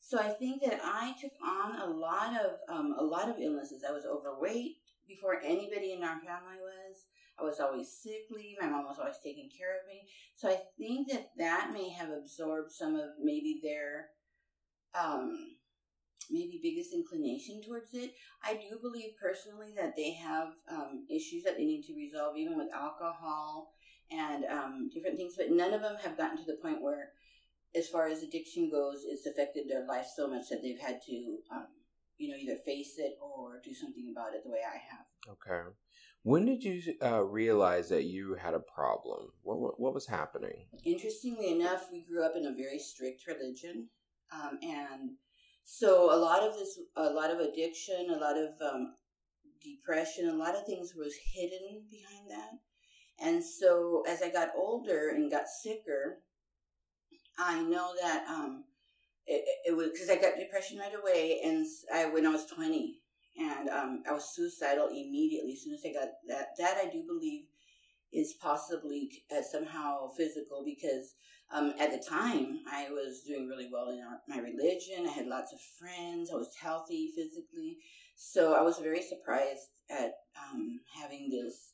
So 0.00 0.18
I 0.18 0.28
think 0.28 0.62
that 0.62 0.80
I 0.82 1.14
took 1.20 1.32
on 1.44 1.80
a 1.80 1.86
lot 1.86 2.34
of 2.40 2.52
um, 2.68 2.94
a 2.98 3.02
lot 3.02 3.28
of 3.28 3.36
illnesses. 3.40 3.82
I 3.86 3.92
was 3.92 4.06
overweight 4.06 4.76
before 5.06 5.42
anybody 5.44 5.92
in 5.92 6.04
our 6.04 6.20
family 6.20 6.56
was. 6.62 7.04
I 7.40 7.44
was 7.44 7.60
always 7.60 7.88
sickly. 7.92 8.56
My 8.60 8.68
mom 8.68 8.84
was 8.84 8.98
always 8.98 9.18
taking 9.22 9.48
care 9.48 9.78
of 9.78 9.86
me. 9.86 10.08
So 10.34 10.48
I 10.48 10.58
think 10.76 11.10
that 11.10 11.30
that 11.38 11.70
may 11.72 11.88
have 11.90 12.10
absorbed 12.10 12.72
some 12.72 12.96
of 12.96 13.10
maybe 13.22 13.60
their 13.62 14.08
um, 14.98 15.56
maybe 16.30 16.60
biggest 16.62 16.92
inclination 16.92 17.62
towards 17.62 17.94
it. 17.94 18.14
I 18.42 18.54
do 18.54 18.78
believe 18.80 19.10
personally 19.20 19.72
that 19.76 19.94
they 19.96 20.12
have 20.12 20.48
um, 20.70 21.06
issues 21.10 21.44
that 21.44 21.56
they 21.56 21.64
need 21.64 21.84
to 21.84 21.94
resolve, 21.94 22.36
even 22.36 22.56
with 22.56 22.72
alcohol 22.72 23.72
and 24.10 24.44
um, 24.44 24.90
different 24.92 25.16
things, 25.16 25.34
but 25.36 25.50
none 25.50 25.74
of 25.74 25.82
them 25.82 25.96
have 26.02 26.16
gotten 26.16 26.38
to 26.38 26.44
the 26.44 26.58
point 26.62 26.82
where, 26.82 27.10
as 27.74 27.88
far 27.88 28.08
as 28.08 28.22
addiction 28.22 28.70
goes, 28.70 29.04
it's 29.06 29.26
affected 29.26 29.68
their 29.68 29.86
life 29.86 30.06
so 30.14 30.26
much 30.26 30.48
that 30.48 30.62
they've 30.62 30.80
had 30.80 31.00
to, 31.06 31.38
um, 31.52 31.66
you 32.18 32.28
know, 32.28 32.36
either 32.36 32.56
face 32.56 32.94
it 32.98 33.16
or 33.20 33.60
do 33.64 33.72
something 33.72 34.12
about 34.12 34.34
it 34.34 34.42
the 34.44 34.50
way 34.50 34.60
I 34.64 34.76
have. 34.76 35.06
Okay. 35.30 35.70
When 36.22 36.44
did 36.44 36.62
you 36.62 36.82
uh, 37.02 37.22
realize 37.22 37.88
that 37.88 38.04
you 38.04 38.34
had 38.34 38.54
a 38.54 38.60
problem? 38.60 39.28
What, 39.42 39.60
what, 39.60 39.80
what 39.80 39.94
was 39.94 40.06
happening? 40.06 40.66
Interestingly 40.84 41.52
enough, 41.52 41.86
we 41.92 42.04
grew 42.04 42.24
up 42.24 42.34
in 42.36 42.46
a 42.46 42.54
very 42.54 42.78
strict 42.78 43.26
religion, 43.26 43.88
um, 44.32 44.58
and 44.62 45.10
so 45.64 46.12
a 46.12 46.18
lot 46.18 46.42
of 46.42 46.54
this, 46.54 46.78
a 46.96 47.10
lot 47.10 47.30
of 47.30 47.38
addiction, 47.40 48.10
a 48.10 48.18
lot 48.18 48.36
of 48.36 48.50
um, 48.60 48.94
depression, 49.62 50.28
a 50.28 50.34
lot 50.34 50.56
of 50.56 50.66
things 50.66 50.94
was 50.96 51.14
hidden 51.34 51.82
behind 51.90 52.30
that. 52.30 52.50
And 53.20 53.44
so 53.44 54.02
as 54.08 54.22
I 54.22 54.30
got 54.30 54.50
older 54.56 55.10
and 55.10 55.30
got 55.30 55.48
sicker, 55.48 56.22
I 57.38 57.62
know 57.62 57.92
that 58.00 58.24
um, 58.28 58.64
it, 59.28 59.44
it 59.66 59.76
was 59.76 59.90
because 59.92 60.10
I 60.10 60.16
got 60.16 60.38
depression 60.38 60.78
right 60.78 60.94
away, 60.94 61.40
and 61.44 61.66
I 61.92 62.06
when 62.06 62.26
I 62.26 62.30
was 62.30 62.46
twenty, 62.46 63.00
and 63.38 63.68
um, 63.68 64.02
I 64.08 64.12
was 64.12 64.34
suicidal 64.34 64.88
immediately 64.88 65.52
as 65.52 65.62
soon 65.62 65.74
as 65.74 65.84
I 65.84 65.92
got 65.92 66.08
that. 66.28 66.48
That 66.58 66.78
I 66.82 66.90
do 66.90 67.04
believe 67.06 67.44
is 68.12 68.34
possibly 68.40 69.10
uh, 69.30 69.42
somehow 69.42 70.08
physical 70.16 70.62
because 70.64 71.14
um, 71.52 71.74
at 71.78 71.90
the 71.90 72.02
time 72.02 72.60
I 72.70 72.88
was 72.90 73.22
doing 73.26 73.46
really 73.46 73.68
well 73.70 73.90
in 73.90 74.00
our, 74.00 74.20
my 74.28 74.38
religion. 74.38 75.06
I 75.06 75.12
had 75.12 75.26
lots 75.26 75.52
of 75.52 75.60
friends. 75.78 76.30
I 76.32 76.36
was 76.36 76.54
healthy 76.60 77.12
physically, 77.14 77.78
so 78.16 78.54
I 78.54 78.62
was 78.62 78.78
very 78.78 79.02
surprised 79.02 79.68
at 79.90 80.12
um, 80.36 80.80
having 81.00 81.30
this 81.30 81.72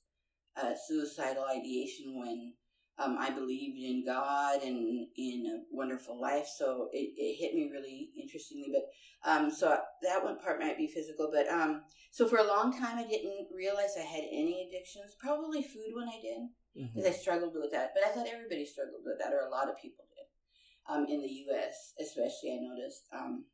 uh, 0.60 0.74
suicidal 0.86 1.44
ideation 1.44 2.18
when 2.18 2.54
um, 2.98 3.16
I 3.18 3.30
believed 3.30 3.76
in 3.76 4.04
God 4.06 4.62
and 4.62 5.06
in 5.16 5.46
a 5.46 5.74
wonderful 5.74 6.20
life. 6.20 6.46
So 6.56 6.88
it, 6.92 7.12
it 7.16 7.36
hit 7.36 7.54
me 7.54 7.68
really 7.72 8.10
interestingly. 8.20 8.72
But 8.72 8.84
um, 9.28 9.50
so 9.50 9.76
that 10.02 10.22
one 10.22 10.38
part 10.38 10.60
might 10.60 10.78
be 10.78 10.86
physical. 10.86 11.30
But 11.32 11.48
um, 11.48 11.82
so 12.12 12.28
for 12.28 12.38
a 12.38 12.46
long 12.46 12.72
time, 12.72 12.98
I 12.98 13.06
didn't 13.06 13.48
realize 13.52 13.96
I 13.98 14.04
had 14.04 14.24
any 14.30 14.68
addictions. 14.68 15.16
Probably 15.18 15.62
food 15.62 15.90
when 15.94 16.08
I 16.08 16.20
did, 16.22 16.38
because 16.74 17.04
mm-hmm. 17.04 17.08
I 17.08 17.18
struggled 17.18 17.54
with 17.54 17.72
that. 17.72 17.90
But 17.94 18.04
I 18.06 18.12
thought 18.12 18.32
everybody 18.32 18.64
struggled 18.64 19.02
with 19.04 19.18
that, 19.18 19.32
or 19.32 19.46
a 19.46 19.50
lot 19.50 19.68
of 19.68 19.80
people 19.80 20.04
did. 20.14 20.94
Um, 20.94 21.06
in 21.08 21.20
the 21.22 21.34
U.S., 21.48 21.94
especially, 22.00 22.52
I 22.52 22.62
noticed. 22.62 23.06
Um, 23.12 23.44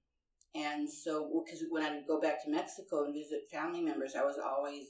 and 0.55 0.91
so, 0.91 1.45
because 1.45 1.63
when 1.71 1.85
I 1.85 1.95
would 1.95 2.07
go 2.07 2.21
back 2.21 2.45
to 2.45 2.51
Mexico 2.51 3.05
and 3.05 3.15
visit 3.15 3.49
family 3.51 3.81
members, 3.81 4.17
I 4.17 4.25
was 4.25 4.37
always 4.37 4.89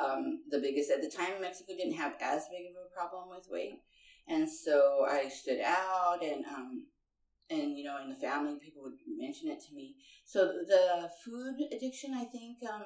um, 0.00 0.42
the 0.50 0.58
biggest. 0.58 0.90
At 0.90 1.02
the 1.02 1.10
time, 1.10 1.40
Mexico 1.40 1.72
didn't 1.76 1.94
have 1.94 2.14
as 2.20 2.48
big 2.50 2.70
of 2.70 2.76
a 2.76 2.94
problem 2.94 3.28
with 3.30 3.48
weight, 3.50 3.80
and 4.28 4.48
so 4.48 5.06
I 5.08 5.28
stood 5.28 5.60
out, 5.60 6.22
and 6.22 6.44
um, 6.46 6.86
and 7.50 7.76
you 7.76 7.84
know, 7.84 7.98
in 8.02 8.08
the 8.08 8.16
family, 8.16 8.58
people 8.60 8.82
would 8.82 8.98
mention 9.06 9.48
it 9.48 9.60
to 9.68 9.74
me. 9.74 9.96
So 10.24 10.46
the 10.66 11.10
food 11.24 11.56
addiction, 11.72 12.14
I 12.14 12.24
think, 12.24 12.58
um, 12.72 12.84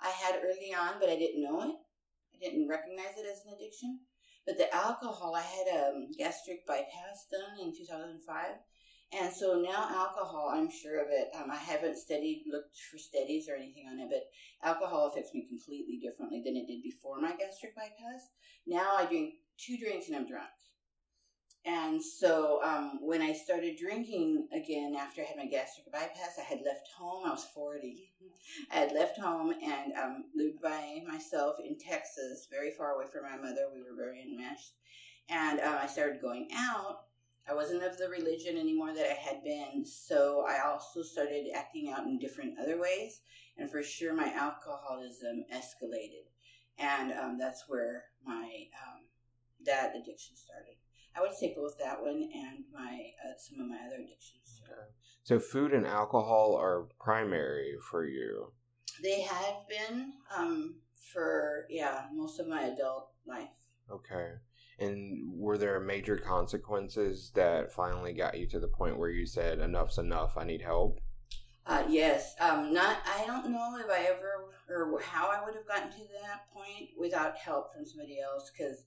I 0.00 0.10
had 0.10 0.40
early 0.42 0.74
on, 0.74 0.94
but 1.00 1.08
I 1.08 1.16
didn't 1.16 1.42
know 1.42 1.60
it. 1.62 1.76
I 2.34 2.38
didn't 2.40 2.68
recognize 2.68 3.16
it 3.18 3.26
as 3.30 3.44
an 3.46 3.54
addiction. 3.54 4.00
But 4.46 4.58
the 4.58 4.74
alcohol, 4.74 5.36
I 5.36 5.42
had 5.42 5.66
a 5.68 5.88
um, 5.90 6.08
gastric 6.18 6.66
bypass 6.66 7.26
done 7.30 7.64
in 7.64 7.76
2005 7.76 8.56
and 9.12 9.32
so 9.32 9.60
now 9.60 9.88
alcohol, 9.90 10.50
I'm 10.54 10.70
sure 10.70 11.00
of 11.00 11.08
it. 11.10 11.28
Um, 11.34 11.50
I 11.50 11.56
haven't 11.56 11.98
studied, 11.98 12.44
looked 12.50 12.76
for 12.90 12.98
studies 12.98 13.48
or 13.48 13.54
anything 13.54 13.84
on 13.90 14.00
it, 14.00 14.08
but 14.10 14.24
alcohol 14.66 15.08
affects 15.08 15.34
me 15.34 15.46
completely 15.46 16.00
differently 16.02 16.42
than 16.44 16.56
it 16.56 16.66
did 16.66 16.82
before 16.82 17.20
my 17.20 17.32
gastric 17.36 17.76
bypass. 17.76 18.30
Now 18.66 18.96
I 18.96 19.04
drink 19.06 19.34
two 19.58 19.76
drinks 19.76 20.08
and 20.08 20.16
I'm 20.16 20.26
drunk. 20.26 20.48
And 21.64 22.02
so 22.02 22.60
um, 22.64 22.98
when 23.02 23.22
I 23.22 23.32
started 23.32 23.76
drinking 23.78 24.48
again 24.52 24.96
after 24.98 25.20
I 25.20 25.26
had 25.26 25.36
my 25.36 25.46
gastric 25.46 25.92
bypass, 25.92 26.38
I 26.40 26.42
had 26.42 26.62
left 26.64 26.88
home. 26.96 27.24
I 27.24 27.30
was 27.30 27.44
40. 27.54 28.10
I 28.72 28.76
had 28.76 28.92
left 28.92 29.18
home 29.20 29.52
and 29.62 29.92
um, 29.92 30.24
lived 30.34 30.60
by 30.60 31.02
myself 31.06 31.56
in 31.64 31.78
Texas, 31.78 32.48
very 32.50 32.72
far 32.72 32.94
away 32.94 33.04
from 33.12 33.22
my 33.22 33.36
mother. 33.36 33.68
We 33.72 33.82
were 33.82 33.96
very 33.96 34.22
enmeshed. 34.22 34.72
And 35.28 35.60
uh, 35.60 35.78
I 35.82 35.86
started 35.86 36.20
going 36.20 36.48
out 36.52 37.02
I 37.48 37.54
wasn't 37.54 37.82
of 37.82 37.98
the 37.98 38.08
religion 38.08 38.56
anymore 38.56 38.94
that 38.94 39.10
I 39.10 39.14
had 39.14 39.42
been, 39.42 39.84
so 39.84 40.44
I 40.48 40.60
also 40.68 41.02
started 41.02 41.46
acting 41.54 41.90
out 41.90 42.04
in 42.04 42.18
different 42.18 42.58
other 42.60 42.78
ways, 42.78 43.20
and 43.58 43.70
for 43.70 43.82
sure 43.82 44.14
my 44.14 44.32
alcoholism 44.32 45.44
escalated, 45.52 46.30
and 46.78 47.12
um, 47.12 47.38
that's 47.38 47.64
where 47.68 48.04
my 48.24 48.44
um, 48.86 49.02
that 49.64 49.94
addiction 49.96 50.36
started. 50.36 50.76
I 51.16 51.20
would 51.20 51.34
say 51.34 51.54
both 51.54 51.78
that 51.78 52.00
one 52.00 52.28
and 52.32 52.64
my 52.72 53.10
uh, 53.24 53.32
some 53.36 53.60
of 53.60 53.68
my 53.68 53.78
other 53.86 53.96
addictions. 53.96 54.62
Okay. 54.64 54.80
So 55.24 55.38
food 55.38 55.72
and 55.72 55.86
alcohol 55.86 56.56
are 56.56 56.88
primary 57.00 57.74
for 57.90 58.06
you. 58.06 58.52
They 59.02 59.22
have 59.22 59.68
been 59.68 60.12
um, 60.34 60.76
for 61.12 61.66
yeah 61.68 62.06
most 62.14 62.38
of 62.38 62.46
my 62.46 62.62
adult 62.62 63.10
life. 63.26 63.50
Okay. 63.90 64.32
And 64.78 65.32
were 65.34 65.58
there 65.58 65.78
major 65.80 66.16
consequences 66.16 67.30
that 67.34 67.72
finally 67.72 68.12
got 68.12 68.38
you 68.38 68.46
to 68.48 68.58
the 68.58 68.68
point 68.68 68.98
where 68.98 69.10
you 69.10 69.26
said, 69.26 69.60
enough's 69.60 69.98
enough, 69.98 70.36
I 70.36 70.44
need 70.44 70.62
help? 70.62 71.00
Uh, 71.66 71.84
yes. 71.88 72.34
Um, 72.40 72.72
not. 72.72 72.98
I 73.06 73.24
don't 73.26 73.50
know 73.50 73.78
if 73.78 73.88
I 73.88 74.04
ever 74.04 74.46
or 74.68 75.00
how 75.00 75.28
I 75.28 75.44
would 75.44 75.54
have 75.54 75.68
gotten 75.68 75.90
to 75.90 76.04
that 76.22 76.52
point 76.52 76.90
without 76.98 77.36
help 77.36 77.72
from 77.72 77.86
somebody 77.86 78.18
else. 78.20 78.50
Because 78.50 78.84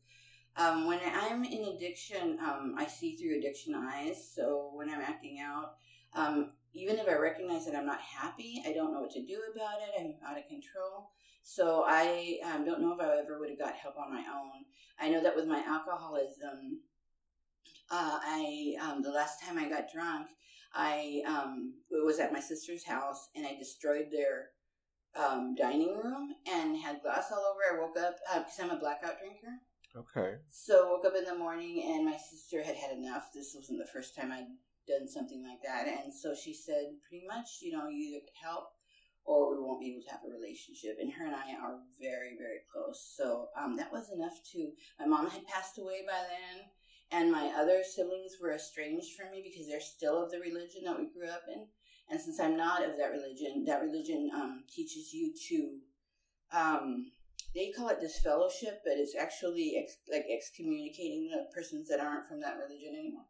um, 0.57 0.85
when 0.85 0.99
I'm 1.05 1.43
in 1.45 1.75
addiction, 1.75 2.37
um, 2.41 2.75
I 2.77 2.85
see 2.87 3.15
through 3.15 3.37
addiction 3.37 3.75
eyes. 3.75 4.29
So 4.35 4.71
when 4.73 4.89
I'm 4.89 5.01
acting 5.01 5.39
out, 5.39 5.75
um, 6.13 6.51
even 6.73 6.97
if 6.97 7.07
I 7.07 7.13
recognize 7.13 7.65
that 7.65 7.75
I'm 7.75 7.85
not 7.85 8.01
happy, 8.01 8.61
I 8.65 8.73
don't 8.73 8.93
know 8.93 9.01
what 9.01 9.11
to 9.11 9.25
do 9.25 9.39
about 9.53 9.79
it. 9.81 10.01
I'm 10.01 10.15
out 10.27 10.37
of 10.37 10.47
control. 10.47 11.11
So 11.47 11.83
I 11.85 12.39
um, 12.43 12.65
don't 12.65 12.81
know 12.81 12.93
if 12.93 12.99
I 12.99 13.19
ever 13.19 13.39
would 13.39 13.51
have 13.51 13.59
got 13.59 13.75
help 13.75 13.97
on 13.99 14.11
my 14.11 14.25
own. 14.35 14.65
I 14.99 15.09
know 15.09 15.21
that 15.21 15.35
with 15.35 15.45
my 15.45 15.59
alcoholism, 15.59 16.81
uh, 17.91 18.17
I 18.19 18.73
um, 18.81 19.03
the 19.03 19.11
last 19.11 19.43
time 19.43 19.59
I 19.59 19.69
got 19.69 19.91
drunk, 19.93 20.25
I 20.73 21.21
um, 21.27 21.75
it 21.91 22.03
was 22.03 22.19
at 22.19 22.33
my 22.33 22.39
sister's 22.39 22.83
house 22.83 23.29
and 23.35 23.45
I 23.45 23.55
destroyed 23.59 24.07
their 24.11 24.49
um, 25.15 25.53
dining 25.53 25.95
room 25.95 26.33
and 26.51 26.75
had 26.77 27.03
glass 27.03 27.31
all 27.31 27.45
over. 27.45 27.77
I 27.77 27.79
woke 27.79 27.95
up 27.99 28.15
because 28.37 28.59
uh, 28.59 28.63
I'm 28.63 28.71
a 28.71 28.79
blackout 28.79 29.19
drinker. 29.19 29.61
Okay. 29.95 30.37
So 30.49 30.89
woke 30.89 31.05
up 31.05 31.15
in 31.15 31.25
the 31.25 31.37
morning 31.37 31.83
and 31.93 32.05
my 32.05 32.17
sister 32.17 32.63
had 32.63 32.75
had 32.75 32.97
enough. 32.97 33.29
This 33.35 33.53
wasn't 33.55 33.77
the 33.77 33.93
first 33.93 34.15
time 34.15 34.31
I'd 34.31 34.47
done 34.87 35.07
something 35.07 35.43
like 35.43 35.61
that, 35.63 35.87
and 35.87 36.11
so 36.11 36.33
she 36.33 36.55
said, 36.55 36.95
pretty 37.07 37.25
much, 37.27 37.59
you 37.61 37.71
know, 37.71 37.87
you 37.87 38.17
either 38.17 38.25
help 38.43 38.69
or 39.25 39.51
we 39.51 39.61
won't 39.61 39.81
be 39.81 39.91
able 39.91 40.03
to 40.03 40.11
have 40.11 40.21
a 40.25 40.33
relationship. 40.33 40.97
And 41.01 41.11
her 41.13 41.25
and 41.25 41.35
I 41.35 41.57
are 41.61 41.79
very, 41.99 42.37
very 42.37 42.61
close. 42.71 43.13
So 43.17 43.49
um, 43.59 43.75
that 43.77 43.91
was 43.91 44.11
enough 44.13 44.37
to. 44.53 44.71
My 44.99 45.05
mom 45.05 45.29
had 45.29 45.47
passed 45.47 45.77
away 45.79 46.05
by 46.05 46.21
then, 46.29 46.69
and 47.11 47.31
my 47.31 47.51
other 47.57 47.83
siblings 47.83 48.37
were 48.41 48.53
estranged 48.53 49.17
from 49.17 49.31
me 49.31 49.41
because 49.43 49.67
they're 49.67 49.81
still 49.81 50.23
of 50.23 50.31
the 50.31 50.39
religion 50.39 50.83
that 50.85 50.97
we 50.97 51.09
grew 51.09 51.29
up 51.29 51.43
in. 51.53 51.65
And 52.09 52.21
since 52.21 52.39
I'm 52.39 52.55
not 52.55 52.83
of 52.83 52.97
that 52.97 53.11
religion, 53.11 53.65
that 53.65 53.81
religion 53.81 54.29
um, 54.33 54.63
teaches 54.73 55.11
you 55.13 55.33
to. 55.49 55.79
Um, 56.55 57.11
they 57.55 57.71
call 57.71 57.89
it 57.89 58.01
disfellowship, 58.01 58.81
but 58.83 58.93
it's 58.97 59.15
actually 59.15 59.75
ex- 59.81 59.97
like 60.11 60.25
excommunicating 60.29 61.29
the 61.31 61.47
persons 61.55 61.87
that 61.87 62.01
aren't 62.01 62.27
from 62.27 62.41
that 62.41 62.57
religion 62.57 62.95
anymore. 62.99 63.25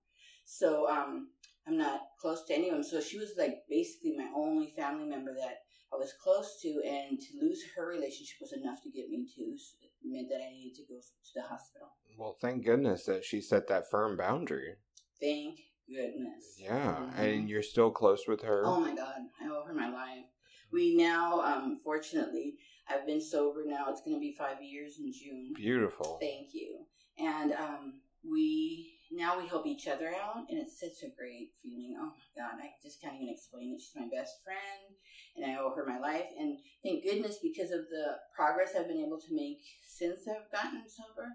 So 0.45 0.89
um, 0.89 1.29
I'm 1.67 1.77
not 1.77 2.01
close 2.19 2.43
to 2.45 2.53
anyone. 2.53 2.83
So 2.83 3.01
she 3.01 3.17
was 3.17 3.33
like 3.37 3.63
basically 3.69 4.15
my 4.17 4.29
only 4.35 4.73
family 4.75 5.05
member 5.05 5.33
that 5.33 5.64
I 5.95 5.99
was 5.99 6.13
close 6.21 6.59
to, 6.61 6.81
and 6.85 7.19
to 7.19 7.27
lose 7.41 7.63
her 7.75 7.87
relationship 7.87 8.37
was 8.41 8.53
enough 8.53 8.81
to 8.83 8.89
get 8.89 9.09
me 9.09 9.25
to 9.35 9.57
meant 10.03 10.29
that 10.29 10.41
I 10.41 10.51
needed 10.51 10.75
to 10.75 10.83
go 10.83 10.99
to 10.99 11.33
the 11.35 11.41
hospital. 11.41 11.87
Well, 12.17 12.37
thank 12.41 12.65
goodness 12.65 13.05
that 13.05 13.23
she 13.23 13.41
set 13.41 13.67
that 13.67 13.89
firm 13.89 14.17
boundary. 14.17 14.75
Thank 15.19 15.59
goodness. 15.87 16.57
Yeah, 16.57 16.95
mm-hmm. 16.95 17.21
and 17.21 17.49
you're 17.49 17.61
still 17.61 17.91
close 17.91 18.23
with 18.27 18.41
her. 18.43 18.63
Oh 18.65 18.79
my 18.79 18.95
God, 18.95 19.21
I 19.41 19.47
owe 19.47 19.63
her 19.65 19.73
my 19.73 19.89
life. 19.89 20.25
We 20.71 20.95
now, 20.95 21.41
um, 21.41 21.79
fortunately, 21.83 22.55
I've 22.89 23.05
been 23.05 23.21
sober 23.21 23.63
now. 23.65 23.85
It's 23.89 24.01
going 24.01 24.15
to 24.15 24.19
be 24.19 24.35
five 24.37 24.61
years 24.61 24.99
in 24.99 25.11
June. 25.13 25.53
Beautiful. 25.55 26.17
Thank 26.19 26.53
you. 26.53 26.79
And 27.17 27.53
um, 27.53 27.93
we 28.29 28.94
now 29.11 29.39
we 29.39 29.47
help 29.47 29.65
each 29.65 29.87
other 29.87 30.09
out, 30.09 30.45
and 30.49 30.59
it's 30.59 30.79
such 30.79 31.03
a 31.03 31.15
great 31.15 31.51
feeling. 31.61 31.95
Oh 31.99 32.05
my 32.05 32.41
God, 32.41 32.59
I 32.61 32.71
just 32.83 33.01
can't 33.01 33.15
even 33.15 33.29
explain 33.29 33.73
it. 33.73 33.81
She's 33.81 33.95
my 33.95 34.07
best 34.13 34.43
friend, 34.43 34.95
and 35.35 35.45
I 35.45 35.59
owe 35.59 35.73
her 35.75 35.85
my 35.85 35.99
life. 35.99 36.25
And 36.39 36.57
thank 36.83 37.03
goodness 37.03 37.37
because 37.41 37.71
of 37.71 37.89
the 37.89 38.17
progress 38.35 38.73
I've 38.77 38.87
been 38.87 39.03
able 39.05 39.19
to 39.19 39.35
make 39.35 39.59
since 39.85 40.27
I've 40.27 40.51
gotten 40.51 40.83
sober, 40.87 41.27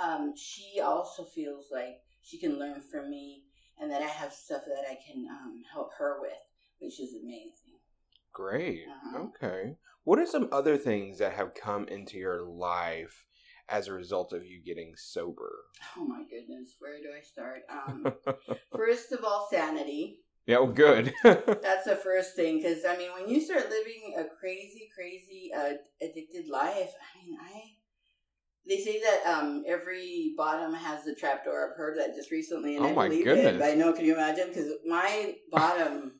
um, 0.00 0.34
she 0.36 0.80
also 0.80 1.24
feels 1.24 1.66
like 1.72 2.00
she 2.22 2.38
can 2.38 2.58
learn 2.58 2.80
from 2.80 3.10
me, 3.10 3.44
and 3.78 3.90
that 3.90 4.02
I 4.02 4.06
have 4.06 4.32
stuff 4.32 4.62
that 4.66 4.90
I 4.90 4.98
can 5.06 5.26
um, 5.28 5.62
help 5.72 5.90
her 5.98 6.18
with, 6.20 6.32
which 6.78 7.00
is 7.00 7.14
amazing. 7.14 7.76
Great. 8.32 8.84
Uh-huh. 8.88 9.24
Okay. 9.24 9.76
What 10.04 10.18
are 10.18 10.26
some 10.26 10.48
other 10.52 10.76
things 10.76 11.18
that 11.18 11.32
have 11.32 11.54
come 11.54 11.88
into 11.88 12.16
your 12.16 12.42
life 12.42 13.25
as 13.68 13.88
a 13.88 13.92
result 13.92 14.32
of 14.32 14.44
you 14.44 14.62
getting 14.64 14.94
sober? 14.96 15.52
Oh 15.96 16.04
my 16.04 16.22
goodness, 16.30 16.76
where 16.78 16.98
do 17.00 17.08
I 17.16 17.22
start? 17.22 17.62
Um, 17.70 18.14
first 18.76 19.12
of 19.12 19.24
all, 19.24 19.48
sanity. 19.50 20.20
Yeah, 20.46 20.58
well, 20.58 20.72
good. 20.72 21.12
That's 21.24 21.86
the 21.86 21.98
first 22.02 22.36
thing, 22.36 22.58
because 22.58 22.84
I 22.84 22.96
mean, 22.96 23.10
when 23.12 23.28
you 23.28 23.40
start 23.40 23.68
living 23.68 24.14
a 24.16 24.24
crazy, 24.38 24.88
crazy 24.94 25.50
uh, 25.54 25.74
addicted 26.00 26.48
life, 26.48 26.92
I 26.94 27.24
mean, 27.26 27.36
I 27.40 27.62
they 28.68 28.78
say 28.78 29.00
that 29.00 29.26
um, 29.26 29.62
every 29.66 30.34
bottom 30.36 30.74
has 30.74 31.06
a 31.06 31.14
trapdoor. 31.14 31.70
I've 31.70 31.76
heard 31.76 31.98
that 31.98 32.16
just 32.16 32.30
recently, 32.30 32.76
and 32.76 32.84
oh 32.84 32.98
I 32.98 33.08
believe 33.08 33.24
goodness. 33.24 33.62
it. 33.62 33.64
I 33.64 33.74
know. 33.74 33.92
Can 33.92 34.04
you 34.04 34.14
imagine? 34.14 34.48
Because 34.48 34.72
my 34.84 35.36
bottom 35.50 36.15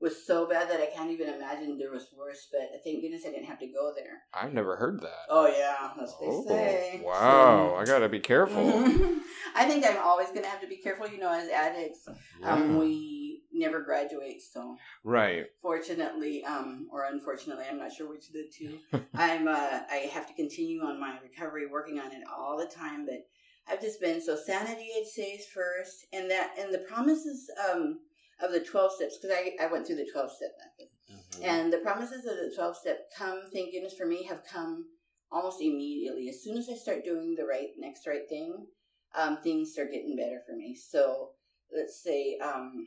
was 0.00 0.26
so 0.26 0.48
bad 0.48 0.70
that 0.70 0.80
I 0.80 0.86
can't 0.86 1.10
even 1.10 1.28
imagine 1.28 1.76
there 1.78 1.92
was 1.92 2.08
worse. 2.16 2.48
But 2.50 2.80
thank 2.84 3.02
goodness 3.02 3.24
I 3.26 3.30
didn't 3.30 3.46
have 3.46 3.58
to 3.60 3.66
go 3.66 3.92
there. 3.94 4.22
I've 4.32 4.52
never 4.52 4.76
heard 4.76 5.00
that. 5.00 5.26
Oh 5.28 5.46
yeah, 5.46 5.90
that's 5.98 6.12
what 6.18 6.30
oh, 6.30 6.44
they 6.48 6.54
say. 6.54 7.02
Wow, 7.04 7.72
so, 7.72 7.76
I 7.76 7.84
gotta 7.84 8.08
be 8.08 8.20
careful. 8.20 8.68
I 9.54 9.64
think 9.66 9.84
I'm 9.86 9.98
always 9.98 10.28
gonna 10.28 10.46
have 10.46 10.60
to 10.62 10.66
be 10.66 10.76
careful. 10.76 11.08
You 11.08 11.18
know, 11.18 11.32
as 11.32 11.48
addicts, 11.48 12.08
um, 12.08 12.16
yeah. 12.40 12.52
um, 12.52 12.78
we 12.78 13.42
never 13.52 13.82
graduate. 13.82 14.42
So 14.42 14.76
right. 15.04 15.46
Fortunately, 15.60 16.44
um, 16.44 16.88
or 16.90 17.04
unfortunately, 17.04 17.64
I'm 17.70 17.78
not 17.78 17.92
sure 17.92 18.08
which 18.08 18.28
of 18.28 18.34
the 18.34 18.50
two. 18.52 18.78
I'm 19.14 19.48
uh, 19.48 19.80
I 19.90 20.10
have 20.12 20.26
to 20.28 20.34
continue 20.34 20.82
on 20.82 21.00
my 21.00 21.18
recovery, 21.22 21.66
working 21.66 21.98
on 21.98 22.12
it 22.12 22.22
all 22.34 22.56
the 22.56 22.66
time. 22.66 23.06
But 23.06 23.26
I've 23.68 23.80
just 23.80 24.00
been 24.00 24.20
so 24.20 24.36
sanity. 24.36 24.88
I'd 24.96 25.06
say 25.06 25.32
is 25.32 25.46
first, 25.46 26.06
and 26.12 26.30
that 26.30 26.54
and 26.58 26.72
the 26.72 26.78
promises 26.78 27.50
um 27.70 28.00
of 28.42 28.52
the 28.52 28.60
twelve 28.60 28.92
steps 28.92 29.18
because 29.18 29.36
I 29.36 29.64
I 29.64 29.70
went 29.70 29.86
through 29.86 29.96
the 29.96 30.10
twelve 30.10 30.30
step 30.32 30.52
method, 30.58 30.92
mm-hmm. 31.10 31.44
and 31.44 31.72
the 31.72 31.78
promises 31.78 32.24
of 32.24 32.36
the 32.36 32.52
twelve 32.54 32.76
step 32.76 33.10
come. 33.16 33.42
Thank 33.52 33.72
goodness 33.72 33.94
for 33.96 34.06
me 34.06 34.24
have 34.24 34.42
come 34.44 34.86
almost 35.30 35.60
immediately. 35.60 36.28
As 36.28 36.42
soon 36.42 36.56
as 36.56 36.68
I 36.68 36.74
start 36.74 37.04
doing 37.04 37.34
the 37.36 37.44
right 37.44 37.68
next 37.78 38.06
right 38.06 38.28
thing, 38.28 38.66
um, 39.14 39.38
things 39.38 39.72
start 39.72 39.92
getting 39.92 40.16
better 40.16 40.40
for 40.46 40.56
me. 40.56 40.74
So 40.74 41.30
let's 41.74 42.02
say 42.02 42.38
um, 42.38 42.86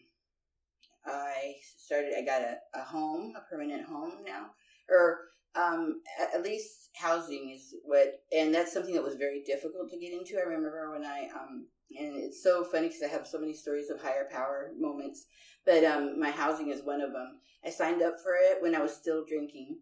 I 1.05 1.55
started. 1.77 2.13
I 2.17 2.24
got 2.24 2.41
a, 2.41 2.57
a 2.75 2.83
home, 2.83 3.33
a 3.36 3.41
permanent 3.50 3.86
home 3.86 4.24
now, 4.25 4.48
or 4.89 5.19
um, 5.55 6.01
at, 6.19 6.36
at, 6.36 6.43
least 6.43 6.89
housing 6.95 7.51
is 7.55 7.75
what, 7.83 8.22
and 8.36 8.53
that's 8.53 8.74
something 8.74 8.93
that 8.93 9.03
was 9.03 9.15
very 9.15 9.43
difficult 9.43 9.89
to 9.91 10.00
get 10.00 10.13
into. 10.13 10.38
I 10.38 10.43
remember 10.43 10.91
when 10.91 11.05
I 11.05 11.29
um, 11.36 11.67
and 12.00 12.15
it's 12.15 12.43
so 12.43 12.63
funny 12.63 12.88
because 12.88 13.03
I 13.03 13.07
have 13.07 13.27
so 13.27 13.39
many 13.39 13.53
stories 13.53 13.89
of 13.89 14.01
higher 14.01 14.27
power 14.31 14.71
moments, 14.77 15.25
but 15.65 15.83
um, 15.83 16.19
my 16.19 16.31
housing 16.31 16.69
is 16.69 16.83
one 16.83 17.01
of 17.01 17.12
them. 17.12 17.39
I 17.65 17.69
signed 17.69 18.01
up 18.01 18.15
for 18.21 18.33
it 18.35 18.62
when 18.62 18.75
I 18.75 18.81
was 18.81 18.95
still 18.95 19.23
drinking, 19.25 19.77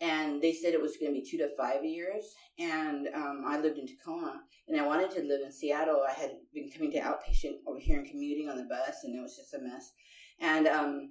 and 0.00 0.40
they 0.40 0.52
said 0.52 0.74
it 0.74 0.82
was 0.82 0.96
going 0.96 1.12
to 1.12 1.20
be 1.20 1.26
two 1.26 1.38
to 1.38 1.48
five 1.56 1.84
years. 1.84 2.34
And 2.58 3.08
um, 3.14 3.44
I 3.46 3.58
lived 3.58 3.78
in 3.78 3.86
Tacoma, 3.86 4.40
and 4.68 4.80
I 4.80 4.86
wanted 4.86 5.10
to 5.12 5.22
live 5.22 5.40
in 5.44 5.52
Seattle. 5.52 6.04
I 6.08 6.12
had 6.12 6.32
been 6.54 6.70
coming 6.70 6.92
to 6.92 7.00
outpatient 7.00 7.56
over 7.66 7.78
here 7.78 7.98
and 7.98 8.08
commuting 8.08 8.48
on 8.48 8.56
the 8.56 8.64
bus, 8.64 9.04
and 9.04 9.14
it 9.14 9.20
was 9.20 9.36
just 9.36 9.54
a 9.54 9.58
mess. 9.60 9.92
And 10.40 10.68
um, 10.68 11.10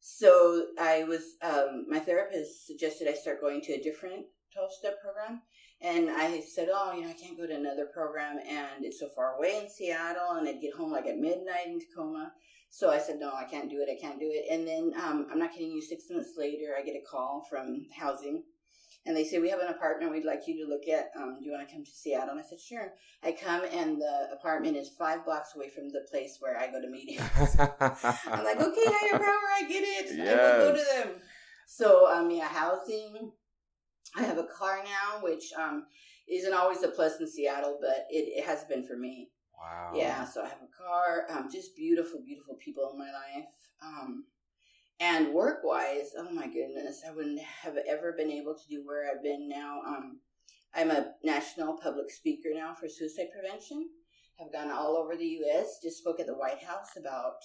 so 0.00 0.66
I 0.78 1.04
was, 1.04 1.36
um, 1.42 1.86
my 1.88 1.98
therapist 1.98 2.66
suggested 2.66 3.08
I 3.08 3.14
start 3.14 3.40
going 3.40 3.60
to 3.62 3.72
a 3.72 3.82
different 3.82 4.26
12 4.54 4.72
step 4.72 5.02
program. 5.02 5.42
And 5.80 6.10
I 6.10 6.40
said, 6.40 6.68
oh, 6.72 6.94
you 6.94 7.02
know, 7.02 7.10
I 7.10 7.12
can't 7.12 7.36
go 7.36 7.46
to 7.46 7.54
another 7.54 7.86
program 7.86 8.38
and 8.38 8.84
it's 8.84 8.98
so 8.98 9.08
far 9.14 9.36
away 9.36 9.60
in 9.62 9.70
Seattle 9.70 10.36
and 10.38 10.48
I'd 10.48 10.60
get 10.60 10.74
home 10.74 10.90
like 10.90 11.06
at 11.06 11.18
midnight 11.18 11.66
in 11.66 11.80
Tacoma. 11.80 12.32
So 12.70 12.90
I 12.90 12.98
said, 12.98 13.18
no, 13.18 13.32
I 13.32 13.44
can't 13.44 13.70
do 13.70 13.80
it. 13.80 13.88
I 13.90 14.00
can't 14.00 14.18
do 14.18 14.28
it. 14.28 14.46
And 14.50 14.66
then 14.66 14.92
um, 15.02 15.26
I'm 15.30 15.38
not 15.38 15.52
kidding 15.52 15.70
you, 15.70 15.82
six 15.82 16.04
months 16.10 16.30
later, 16.36 16.74
I 16.78 16.82
get 16.82 16.96
a 16.96 17.04
call 17.08 17.46
from 17.48 17.86
housing 17.96 18.42
and 19.06 19.16
they 19.16 19.24
say 19.24 19.38
we 19.38 19.48
have 19.50 19.60
an 19.60 19.68
apartment 19.68 20.10
we'd 20.10 20.24
like 20.24 20.42
you 20.46 20.64
to 20.64 20.68
look 20.68 20.88
at. 20.88 21.10
Um, 21.16 21.36
do 21.38 21.46
you 21.46 21.52
want 21.52 21.66
to 21.66 21.72
come 21.72 21.84
to 21.84 21.90
Seattle? 21.90 22.30
And 22.30 22.40
I 22.40 22.42
said 22.42 22.60
sure. 22.60 22.92
I 23.22 23.32
come 23.32 23.62
and 23.72 24.00
the 24.00 24.28
apartment 24.32 24.76
is 24.76 24.88
five 24.88 25.24
blocks 25.24 25.54
away 25.54 25.70
from 25.70 25.90
the 25.90 26.04
place 26.10 26.38
where 26.40 26.58
I 26.58 26.66
go 26.70 26.80
to 26.80 26.88
meetings. 26.88 27.22
I'm 27.38 28.44
like, 28.44 28.60
okay, 28.60 28.84
higher 28.84 29.18
power, 29.18 29.48
I 29.56 29.64
get 29.68 29.84
it. 29.84 30.16
Yes. 30.16 30.38
I 30.38 30.58
will 30.58 30.72
go 30.72 30.76
to 30.76 30.84
them. 30.96 31.20
So 31.68 32.12
um, 32.12 32.30
yeah, 32.30 32.48
housing. 32.48 33.30
I 34.16 34.22
have 34.22 34.38
a 34.38 34.44
car 34.44 34.82
now, 34.84 35.22
which 35.22 35.52
um, 35.58 35.86
isn't 36.28 36.54
always 36.54 36.82
a 36.82 36.88
plus 36.88 37.20
in 37.20 37.28
Seattle, 37.28 37.78
but 37.80 38.06
it, 38.10 38.38
it 38.38 38.44
has 38.44 38.64
been 38.64 38.86
for 38.86 38.96
me. 38.96 39.30
Wow. 39.58 39.92
Yeah, 39.94 40.24
so 40.24 40.42
I 40.42 40.48
have 40.48 40.62
a 40.62 40.82
car. 40.82 41.26
Um, 41.30 41.48
just 41.50 41.76
beautiful, 41.76 42.20
beautiful 42.24 42.54
people 42.54 42.90
in 42.92 42.98
my 42.98 43.10
life. 43.12 43.48
Um, 43.82 44.24
and 44.98 45.34
work 45.34 45.58
wise, 45.62 46.12
oh 46.16 46.30
my 46.30 46.46
goodness, 46.46 47.02
I 47.06 47.12
wouldn't 47.12 47.40
have 47.40 47.76
ever 47.88 48.12
been 48.12 48.30
able 48.30 48.54
to 48.54 48.68
do 48.68 48.82
where 48.84 49.10
I've 49.10 49.22
been 49.22 49.48
now. 49.48 49.80
Um, 49.86 50.20
I'm 50.74 50.90
a 50.90 51.12
national 51.22 51.76
public 51.78 52.10
speaker 52.10 52.48
now 52.54 52.74
for 52.74 52.88
suicide 52.88 53.28
prevention. 53.32 53.88
Have 54.38 54.52
gone 54.52 54.70
all 54.70 54.96
over 54.96 55.16
the 55.16 55.26
U.S. 55.26 55.78
Just 55.82 55.98
spoke 55.98 56.20
at 56.20 56.26
the 56.26 56.34
White 56.34 56.62
House 56.62 56.96
about 56.98 57.36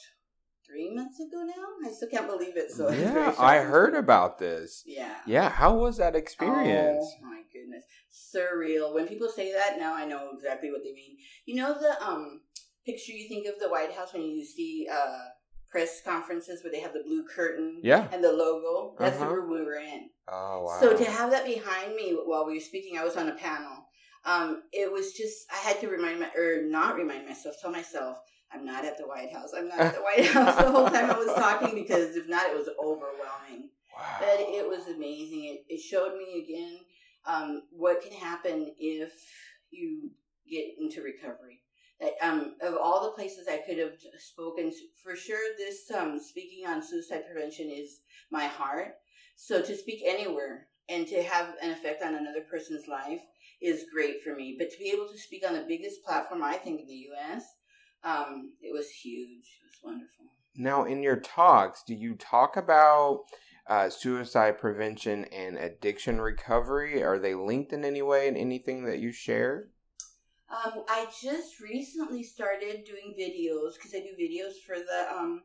three 0.71 0.93
months 0.93 1.19
ago 1.19 1.43
now. 1.43 1.89
I 1.89 1.91
still 1.91 2.09
can't 2.09 2.27
believe 2.27 2.55
it. 2.55 2.71
So 2.71 2.89
yeah, 2.91 3.33
I 3.37 3.57
heard 3.57 3.95
about 3.95 4.39
this. 4.39 4.83
Yeah, 4.85 5.15
yeah. 5.25 5.49
How 5.49 5.75
was 5.75 5.97
that 5.97 6.15
experience? 6.15 7.05
Oh 7.19 7.25
my 7.25 7.41
goodness, 7.53 7.83
surreal. 8.11 8.93
When 8.93 9.07
people 9.07 9.29
say 9.29 9.51
that 9.53 9.77
now, 9.77 9.93
I 9.93 10.05
know 10.05 10.29
exactly 10.33 10.71
what 10.71 10.81
they 10.83 10.93
mean. 10.93 11.17
You 11.45 11.55
know 11.55 11.73
the 11.73 12.03
um 12.03 12.41
picture 12.85 13.11
you 13.11 13.27
think 13.27 13.47
of 13.47 13.59
the 13.59 13.69
White 13.69 13.93
House 13.93 14.13
when 14.13 14.23
you 14.23 14.45
see 14.45 14.87
uh 14.91 15.19
press 15.69 16.01
conferences 16.03 16.63
where 16.63 16.71
they 16.71 16.81
have 16.81 16.93
the 16.93 17.03
blue 17.05 17.23
curtain 17.23 17.79
yeah. 17.81 18.07
and 18.11 18.23
the 18.23 18.31
logo. 18.31 18.95
That's 18.99 19.15
uh-huh. 19.15 19.29
the 19.29 19.35
room 19.35 19.51
we 19.51 19.63
were 19.63 19.79
in. 19.79 20.09
Oh 20.27 20.63
wow. 20.65 20.77
So 20.79 20.95
to 20.95 21.05
have 21.09 21.31
that 21.31 21.45
behind 21.45 21.95
me 21.95 22.17
while 22.25 22.45
we 22.45 22.55
were 22.55 22.59
speaking, 22.59 22.97
I 22.97 23.03
was 23.03 23.17
on 23.17 23.29
a 23.29 23.35
panel. 23.35 23.87
Um, 24.23 24.63
it 24.71 24.91
was 24.91 25.13
just 25.13 25.45
I 25.51 25.57
had 25.67 25.79
to 25.81 25.87
remind 25.87 26.19
my 26.19 26.29
or 26.35 26.61
not 26.63 26.95
remind 26.95 27.25
myself, 27.25 27.55
tell 27.59 27.71
myself, 27.71 28.17
I'm 28.53 28.65
not 28.65 28.85
at 28.85 28.97
the 28.97 29.07
White 29.07 29.33
House. 29.33 29.51
I'm 29.55 29.67
not 29.67 29.79
at 29.79 29.95
the 29.95 30.01
White 30.01 30.25
House 30.25 30.55
the 30.55 30.71
whole 30.71 30.89
time 30.89 31.09
I 31.09 31.17
was 31.17 31.33
talking 31.35 31.75
because 31.75 32.15
if 32.15 32.27
not, 32.27 32.49
it 32.49 32.57
was 32.57 32.69
overwhelming. 32.79 33.69
Wow. 33.97 34.17
But 34.19 34.39
it 34.39 34.67
was 34.67 34.87
amazing. 34.87 35.45
It, 35.45 35.65
it 35.73 35.79
showed 35.79 36.17
me 36.17 36.43
again 36.43 36.79
um, 37.25 37.63
what 37.71 38.01
can 38.01 38.13
happen 38.13 38.73
if 38.77 39.11
you 39.69 40.11
get 40.49 40.65
into 40.79 41.01
recovery 41.01 41.61
um, 42.21 42.55
of 42.61 42.75
all 42.75 43.03
the 43.03 43.11
places 43.11 43.47
I 43.47 43.57
could 43.57 43.77
have 43.77 43.93
spoken, 44.17 44.71
for 45.03 45.15
sure, 45.15 45.39
this 45.57 45.89
um, 45.91 46.19
speaking 46.19 46.67
on 46.67 46.83
suicide 46.83 47.23
prevention 47.31 47.69
is 47.69 48.01
my 48.31 48.45
heart. 48.45 48.95
So 49.35 49.61
to 49.61 49.75
speak 49.75 50.01
anywhere 50.05 50.67
and 50.89 51.07
to 51.07 51.21
have 51.23 51.55
an 51.61 51.71
effect 51.71 52.03
on 52.03 52.15
another 52.15 52.41
person's 52.49 52.87
life 52.87 53.21
is 53.61 53.85
great 53.93 54.23
for 54.23 54.35
me. 54.35 54.55
But 54.57 54.71
to 54.71 54.77
be 54.77 54.89
able 54.89 55.07
to 55.07 55.17
speak 55.17 55.43
on 55.47 55.53
the 55.53 55.65
biggest 55.67 56.03
platform, 56.03 56.43
I 56.43 56.53
think, 56.53 56.81
in 56.81 56.87
the 56.87 56.93
U.S., 56.93 57.43
um, 58.03 58.53
it 58.61 58.73
was 58.73 58.89
huge. 58.89 59.45
It 59.61 59.65
was 59.65 59.79
wonderful. 59.83 60.25
Now, 60.55 60.83
in 60.83 61.01
your 61.01 61.17
talks, 61.17 61.83
do 61.83 61.93
you 61.93 62.15
talk 62.15 62.57
about 62.57 63.23
uh, 63.67 63.89
suicide 63.89 64.57
prevention 64.57 65.25
and 65.25 65.57
addiction 65.57 66.19
recovery? 66.19 67.01
Are 67.03 67.19
they 67.19 67.35
linked 67.35 67.71
in 67.71 67.85
any 67.85 68.01
way 68.01 68.27
in 68.27 68.35
anything 68.35 68.85
that 68.85 68.99
you 68.99 69.11
share? 69.11 69.69
Um, 70.49 70.83
I 70.89 71.07
just 71.21 71.61
recently 71.61 72.23
started 72.23 72.83
doing 72.83 73.15
videos 73.17 73.75
because 73.75 73.93
I 73.95 73.99
do 73.99 74.21
videos 74.21 74.59
for 74.65 74.75
the 74.75 75.07
um, 75.15 75.43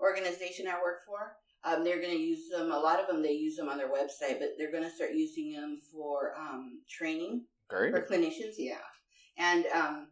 organization 0.00 0.66
I 0.66 0.80
work 0.80 1.00
for. 1.06 1.36
Um, 1.64 1.84
they're 1.84 2.00
going 2.00 2.16
to 2.16 2.22
use 2.22 2.48
them. 2.48 2.70
A 2.70 2.78
lot 2.78 3.00
of 3.00 3.06
them 3.06 3.22
they 3.22 3.32
use 3.32 3.56
them 3.56 3.68
on 3.68 3.76
their 3.76 3.90
website, 3.90 4.38
but 4.38 4.50
they're 4.56 4.70
going 4.70 4.84
to 4.84 4.90
start 4.90 5.10
using 5.12 5.52
them 5.52 5.78
for 5.92 6.32
um, 6.38 6.80
training 6.88 7.44
Great. 7.68 7.92
for 7.92 8.00
clinicians. 8.00 8.54
Yeah, 8.56 8.76
and 9.36 9.66
um, 9.74 10.06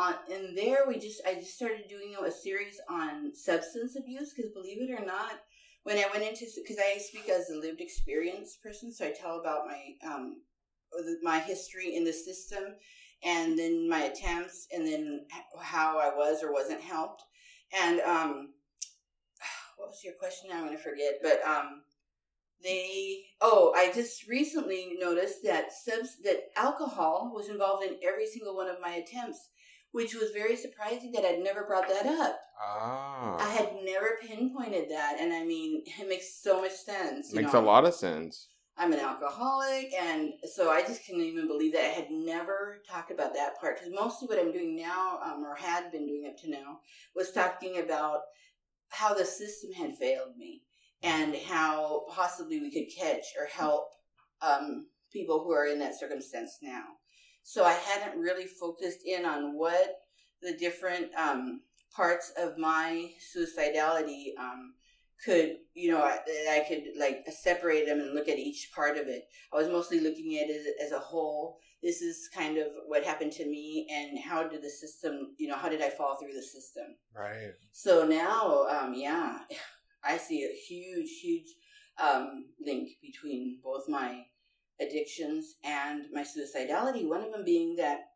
on 0.00 0.14
in 0.30 0.54
there 0.54 0.84
we 0.88 0.98
just 0.98 1.20
I 1.26 1.34
just 1.34 1.54
started 1.54 1.88
doing 1.88 2.16
a 2.24 2.30
series 2.30 2.80
on 2.88 3.34
substance 3.34 3.96
abuse 3.96 4.32
because 4.32 4.50
believe 4.52 4.80
it 4.80 4.90
or 4.90 5.04
not, 5.04 5.32
when 5.82 5.98
I 5.98 6.06
went 6.12 6.24
into 6.24 6.46
because 6.56 6.78
I 6.78 6.98
speak 6.98 7.28
as 7.28 7.50
a 7.50 7.58
lived 7.58 7.80
experience 7.80 8.56
person, 8.62 8.92
so 8.92 9.06
I 9.06 9.12
tell 9.12 9.38
about 9.38 9.66
my 9.66 10.10
um, 10.10 10.36
my 11.22 11.38
history 11.38 11.94
in 11.94 12.04
the 12.04 12.12
system 12.12 12.64
and 13.22 13.58
then 13.58 13.88
my 13.88 14.04
attempts 14.04 14.66
and 14.72 14.86
then 14.86 15.26
how 15.60 15.98
I 15.98 16.14
was 16.14 16.42
or 16.42 16.52
wasn't 16.52 16.80
helped. 16.80 17.22
And 17.78 18.00
um, 18.00 18.48
what 19.76 19.88
was 19.88 20.02
your 20.02 20.14
question? 20.14 20.50
I'm 20.52 20.70
to 20.70 20.78
forget. 20.78 21.18
But 21.22 21.40
um, 21.46 21.82
they 22.62 23.24
oh, 23.40 23.72
I 23.76 23.92
just 23.92 24.26
recently 24.26 24.96
noticed 24.98 25.42
that 25.44 25.72
subs 25.72 26.16
that 26.24 26.50
alcohol 26.56 27.32
was 27.34 27.48
involved 27.48 27.84
in 27.84 27.96
every 28.06 28.26
single 28.26 28.56
one 28.56 28.68
of 28.68 28.80
my 28.80 28.92
attempts. 28.92 29.48
Which 29.92 30.14
was 30.14 30.30
very 30.30 30.56
surprising 30.56 31.12
that 31.12 31.24
I'd 31.24 31.42
never 31.42 31.64
brought 31.64 31.88
that 31.88 32.06
up. 32.06 32.38
Ah. 32.62 33.36
I 33.38 33.50
had 33.50 33.70
never 33.84 34.18
pinpointed 34.22 34.90
that, 34.90 35.16
and 35.18 35.32
I 35.32 35.44
mean, 35.44 35.82
it 35.84 36.08
makes 36.08 36.40
so 36.42 36.60
much 36.60 36.72
sense. 36.72 37.32
Makes 37.32 37.54
know? 37.54 37.60
a 37.60 37.62
lot 37.62 37.84
of 37.84 37.94
sense. 37.94 38.48
I'm 38.76 38.92
an 38.92 39.00
alcoholic, 39.00 39.92
and 40.00 40.32
so 40.44 40.70
I 40.70 40.82
just 40.82 41.04
couldn't 41.04 41.22
even 41.22 41.46
believe 41.46 41.72
that 41.74 41.84
I 41.84 41.88
had 41.88 42.10
never 42.10 42.80
talked 42.88 43.10
about 43.10 43.34
that 43.34 43.58
part. 43.60 43.78
Because 43.78 43.92
mostly 43.92 44.28
what 44.28 44.38
I'm 44.38 44.52
doing 44.52 44.76
now, 44.76 45.18
um, 45.22 45.44
or 45.44 45.54
had 45.54 45.90
been 45.90 46.06
doing 46.06 46.26
up 46.26 46.38
to 46.42 46.50
now, 46.50 46.80
was 47.14 47.32
talking 47.32 47.78
about 47.78 48.20
how 48.88 49.12
the 49.12 49.24
system 49.24 49.72
had 49.72 49.96
failed 49.96 50.36
me 50.36 50.62
and 51.02 51.34
how 51.46 52.04
possibly 52.10 52.60
we 52.60 52.70
could 52.70 52.94
catch 52.96 53.24
or 53.38 53.46
help 53.46 53.90
um, 54.42 54.86
people 55.12 55.42
who 55.44 55.52
are 55.52 55.66
in 55.66 55.78
that 55.80 55.98
circumstance 55.98 56.58
now. 56.62 56.84
So 57.42 57.64
I 57.64 57.72
hadn't 57.72 58.20
really 58.20 58.46
focused 58.46 59.00
in 59.04 59.24
on 59.24 59.56
what 59.56 59.96
the 60.42 60.56
different 60.56 61.14
um, 61.14 61.60
parts 61.94 62.32
of 62.38 62.58
my 62.58 63.10
suicidality 63.34 64.38
um, 64.38 64.74
could 65.24 65.56
you 65.74 65.90
know 65.90 66.00
I, 66.00 66.18
I 66.50 66.64
could 66.66 66.84
like 66.98 67.24
separate 67.30 67.86
them 67.86 68.00
and 68.00 68.14
look 68.14 68.28
at 68.28 68.38
each 68.38 68.70
part 68.74 68.96
of 68.96 69.06
it. 69.06 69.24
I 69.52 69.56
was 69.56 69.68
mostly 69.68 70.00
looking 70.00 70.38
at 70.38 70.48
it 70.48 70.74
as 70.82 70.92
a 70.92 70.98
whole. 70.98 71.58
This 71.82 72.02
is 72.02 72.28
kind 72.34 72.58
of 72.58 72.68
what 72.86 73.04
happened 73.04 73.32
to 73.32 73.46
me 73.46 73.86
and 73.90 74.18
how 74.18 74.46
did 74.46 74.62
the 74.62 74.70
system 74.70 75.34
you 75.38 75.48
know 75.48 75.56
how 75.56 75.68
did 75.68 75.82
i 75.82 75.90
fall 75.90 76.16
through 76.16 76.32
the 76.32 76.42
system? 76.42 76.96
Right. 77.14 77.52
So 77.72 78.06
now 78.06 78.66
um 78.68 78.94
yeah 78.94 79.40
i 80.04 80.16
see 80.16 80.44
a 80.44 80.56
huge 80.66 81.20
huge 81.20 81.48
um 82.02 82.46
link 82.64 82.88
between 83.02 83.58
both 83.62 83.88
my 83.88 84.24
addictions 84.80 85.56
and 85.64 86.04
my 86.12 86.22
suicidality 86.22 87.06
one 87.06 87.22
of 87.22 87.32
them 87.32 87.44
being 87.44 87.76
that 87.76 88.10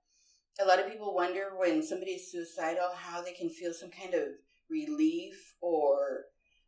a 0.60 0.64
lot 0.64 0.78
of 0.78 0.88
people 0.88 1.14
wonder 1.14 1.50
when 1.56 1.82
somebody's 1.82 2.30
suicidal 2.30 2.88
how 2.96 3.20
they 3.20 3.32
can 3.32 3.50
feel 3.50 3.72
some 3.72 3.90
kind 3.90 4.14
of 4.14 4.28
relief 4.70 5.56
or 5.60 6.24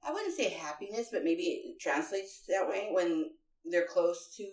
I 0.06 0.12
wouldn't 0.12 0.36
say 0.36 0.50
happiness, 0.50 1.08
but 1.10 1.24
maybe 1.24 1.42
it 1.42 1.80
translates 1.80 2.42
that 2.48 2.68
way 2.68 2.88
when 2.92 3.30
they're 3.64 3.86
close 3.86 4.34
to 4.36 4.44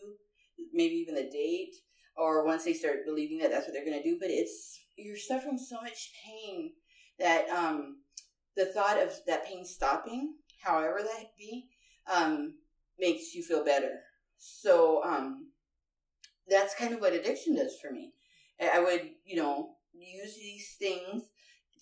maybe 0.73 0.95
even 0.95 1.15
the 1.15 1.29
date 1.29 1.75
or 2.15 2.45
once 2.45 2.63
they 2.63 2.73
start 2.73 3.06
believing 3.06 3.38
that 3.39 3.51
that's 3.51 3.67
what 3.67 3.73
they're 3.73 3.86
going 3.86 4.01
to 4.01 4.03
do. 4.03 4.17
But 4.19 4.29
it's 4.29 4.79
you're 4.97 5.17
suffering 5.17 5.58
so 5.58 5.82
much 5.82 6.12
pain 6.25 6.71
that 7.19 7.47
um, 7.49 7.97
the 8.56 8.65
thought 8.65 9.01
of 9.01 9.13
that 9.27 9.45
pain 9.45 9.65
stopping, 9.65 10.36
however 10.63 11.01
that 11.03 11.38
be, 11.38 11.67
um, 12.12 12.56
makes 12.99 13.34
you 13.36 13.43
feel 13.43 13.63
better. 13.63 14.01
So 14.37 15.03
um, 15.03 15.51
that's 16.47 16.75
kind 16.75 16.93
of 16.93 17.01
what 17.01 17.13
addiction 17.13 17.55
does 17.55 17.77
for 17.81 17.91
me. 17.91 18.13
I 18.61 18.79
would, 18.79 19.09
you 19.25 19.35
know, 19.35 19.75
use 19.93 20.35
these 20.35 20.75
things 20.79 21.23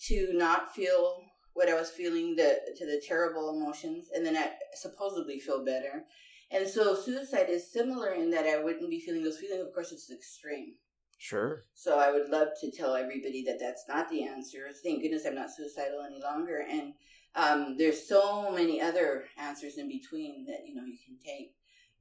to 0.08 0.32
not 0.34 0.74
feel 0.74 1.22
what 1.54 1.70
I 1.70 1.74
was 1.76 1.90
feeling, 1.90 2.36
the 2.36 2.60
to 2.78 2.86
the 2.86 3.02
terrible 3.06 3.50
emotions, 3.50 4.08
and 4.14 4.26
then 4.26 4.38
I 4.38 4.52
supposedly 4.74 5.40
feel 5.40 5.66
better. 5.66 6.06
And 6.50 6.68
so 6.68 6.96
suicide 6.96 7.50
is 7.50 7.72
similar 7.72 8.12
in 8.12 8.30
that 8.32 8.46
I 8.46 8.62
wouldn't 8.62 8.90
be 8.90 9.00
feeling 9.00 9.24
those 9.24 9.38
feelings. 9.38 9.64
Of 9.64 9.74
course, 9.74 9.92
it's 9.92 10.12
extreme. 10.12 10.74
Sure. 11.18 11.66
So 11.74 12.00
I 12.00 12.12
would 12.12 12.30
love 12.30 12.50
to 12.62 12.72
tell 12.72 12.96
everybody 12.96 13.44
that 13.46 13.60
that's 13.60 13.86
not 13.88 14.10
the 14.10 14.24
answer. 14.24 14.70
Thank 14.84 15.02
goodness 15.02 15.26
I'm 15.26 15.36
not 15.36 15.52
suicidal 15.52 16.02
any 16.02 16.20
longer. 16.22 16.66
And 16.70 16.94
um, 17.36 17.78
there's 17.78 18.08
so 18.08 18.52
many 18.52 18.82
other 18.82 19.26
answers 19.38 19.78
in 19.78 19.88
between 19.88 20.46
that 20.48 20.68
you 20.68 20.76
know 20.76 20.84
you 20.84 20.98
can 21.06 21.18
take. 21.24 21.54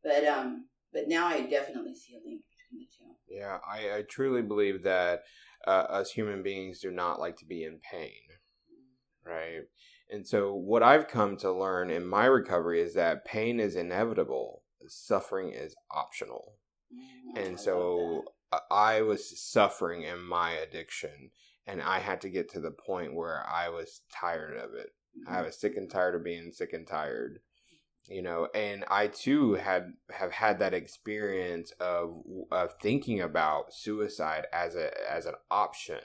But 0.02 0.24
um, 0.24 0.66
but 0.92 1.08
now 1.08 1.26
I 1.26 1.42
definitely 1.42 1.94
see 1.94 2.14
a 2.14 2.26
link 2.26 2.42
between 2.50 2.80
the 2.80 2.86
two. 2.96 3.36
Yeah, 3.36 3.58
I, 3.66 3.98
I 3.98 4.02
truly 4.02 4.42
believe 4.42 4.82
that 4.82 5.22
uh, 5.66 5.70
us 5.70 6.10
human 6.10 6.42
beings 6.42 6.80
do 6.80 6.90
not 6.90 7.20
like 7.20 7.36
to 7.38 7.44
be 7.44 7.64
in 7.64 7.78
pain, 7.78 8.20
right? 9.24 9.62
And 10.10 10.26
so, 10.26 10.54
what 10.54 10.82
I've 10.82 11.06
come 11.06 11.36
to 11.38 11.52
learn 11.52 11.90
in 11.90 12.06
my 12.06 12.24
recovery 12.24 12.80
is 12.80 12.94
that 12.94 13.24
pain 13.24 13.60
is 13.60 13.76
inevitable, 13.76 14.62
suffering 14.86 15.52
is 15.52 15.76
optional. 15.90 16.54
Mm-hmm. 16.92 17.38
And 17.38 17.60
so, 17.60 18.24
I 18.70 19.02
was 19.02 19.40
suffering 19.40 20.02
in 20.02 20.20
my 20.20 20.52
addiction, 20.52 21.30
and 21.66 21.80
I 21.80 22.00
had 22.00 22.20
to 22.22 22.30
get 22.30 22.50
to 22.50 22.60
the 22.60 22.72
point 22.72 23.14
where 23.14 23.44
I 23.48 23.68
was 23.68 24.00
tired 24.12 24.56
of 24.56 24.74
it. 24.74 24.90
Mm-hmm. 25.16 25.32
I 25.32 25.42
was 25.42 25.60
sick 25.60 25.76
and 25.76 25.88
tired 25.88 26.16
of 26.16 26.24
being 26.24 26.50
sick 26.50 26.72
and 26.72 26.86
tired 26.86 27.40
you 28.10 28.20
know 28.20 28.48
and 28.54 28.84
i 28.90 29.06
too 29.06 29.54
had 29.54 29.92
have 30.10 30.32
had 30.32 30.58
that 30.58 30.74
experience 30.74 31.72
of 31.80 32.22
of 32.50 32.74
thinking 32.82 33.20
about 33.20 33.72
suicide 33.72 34.46
as 34.52 34.74
a 34.74 34.90
as 35.10 35.26
an 35.26 35.34
option 35.50 36.00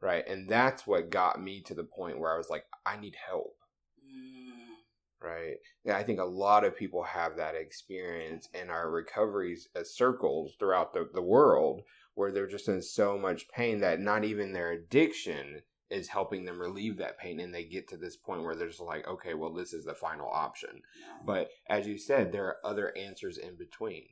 right? 0.00 0.26
And 0.28 0.48
that's 0.48 0.86
what 0.86 1.10
got 1.10 1.42
me 1.42 1.60
to 1.62 1.74
the 1.74 1.84
point 1.84 2.18
where 2.18 2.32
i 2.32 2.36
was 2.36 2.50
like 2.50 2.64
i 2.84 2.96
need 2.96 3.16
help. 3.28 3.56
Mm. 4.04 5.26
right? 5.26 5.56
Yeah 5.84 5.96
i 5.96 6.02
think 6.02 6.20
a 6.20 6.24
lot 6.24 6.64
of 6.64 6.76
people 6.76 7.02
have 7.02 7.36
that 7.36 7.54
experience 7.54 8.48
in 8.54 8.70
our 8.70 8.90
recoveries 8.90 9.68
as 9.74 9.82
uh, 9.82 9.84
circles 9.84 10.54
throughout 10.58 10.92
the, 10.92 11.08
the 11.14 11.22
world 11.22 11.82
where 12.14 12.32
they're 12.32 12.46
just 12.46 12.68
in 12.68 12.80
so 12.80 13.18
much 13.18 13.48
pain 13.48 13.80
that 13.80 14.00
not 14.00 14.24
even 14.24 14.52
their 14.52 14.72
addiction 14.72 15.62
is 15.90 16.08
helping 16.08 16.44
them 16.44 16.60
relieve 16.60 16.98
that 16.98 17.18
pain 17.18 17.40
and 17.40 17.54
they 17.54 17.64
get 17.64 17.88
to 17.88 17.96
this 17.96 18.16
point 18.16 18.42
where 18.42 18.54
they're 18.54 18.68
just 18.68 18.80
like 18.80 19.06
okay 19.06 19.34
well 19.34 19.52
this 19.52 19.72
is 19.72 19.84
the 19.84 19.94
final 19.94 20.28
option. 20.28 20.82
But 21.24 21.50
as 21.68 21.86
you 21.86 21.98
said 21.98 22.32
there 22.32 22.46
are 22.46 22.56
other 22.64 22.96
answers 22.96 23.38
in 23.38 23.56
between 23.56 24.06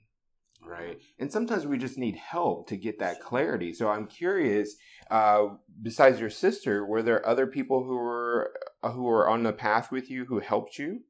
right? 0.66 0.98
And 1.18 1.30
sometimes 1.30 1.66
we 1.66 1.76
just 1.76 1.98
need 1.98 2.16
help 2.16 2.68
to 2.68 2.76
get 2.76 2.98
that 3.00 3.20
clarity. 3.20 3.72
So 3.72 3.88
i'm 3.88 4.06
curious 4.06 4.76
uh, 5.10 5.48
besides 5.82 6.20
your 6.20 6.30
sister 6.30 6.86
were 6.86 7.02
there 7.02 7.26
other 7.26 7.46
people 7.46 7.84
who 7.84 7.96
were 7.96 8.52
uh, 8.82 8.90
who 8.92 9.02
were 9.04 9.28
on 9.28 9.42
the 9.42 9.52
path 9.52 9.90
with 9.90 10.10
you 10.10 10.24
who 10.26 10.40
helped 10.40 10.78
you? 10.78 11.00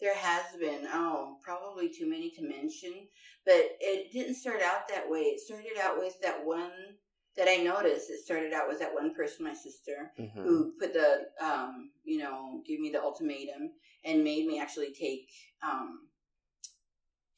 There 0.00 0.16
has 0.16 0.56
been. 0.58 0.86
Oh 0.92 1.36
probably 1.42 1.88
too 1.88 2.08
many 2.08 2.30
to 2.30 2.42
mention 2.42 3.08
but 3.44 3.76
it 3.80 4.12
didn't 4.12 4.34
start 4.34 4.60
out 4.62 4.88
that 4.88 5.08
way. 5.08 5.20
It 5.20 5.40
started 5.40 5.78
out 5.82 5.98
with 5.98 6.20
that 6.22 6.44
one 6.44 6.70
that 7.40 7.48
I 7.48 7.62
noticed, 7.62 8.10
it 8.10 8.20
started 8.22 8.52
out 8.52 8.68
with 8.68 8.78
that 8.80 8.92
one 8.92 9.14
person, 9.14 9.46
my 9.46 9.54
sister, 9.54 10.12
mm-hmm. 10.20 10.42
who 10.42 10.74
put 10.78 10.92
the, 10.92 11.22
um, 11.42 11.90
you 12.04 12.18
know, 12.18 12.60
gave 12.68 12.80
me 12.80 12.90
the 12.90 13.00
ultimatum 13.00 13.70
and 14.04 14.22
made 14.22 14.46
me 14.46 14.60
actually 14.60 14.92
take, 14.92 15.26
um, 15.62 16.00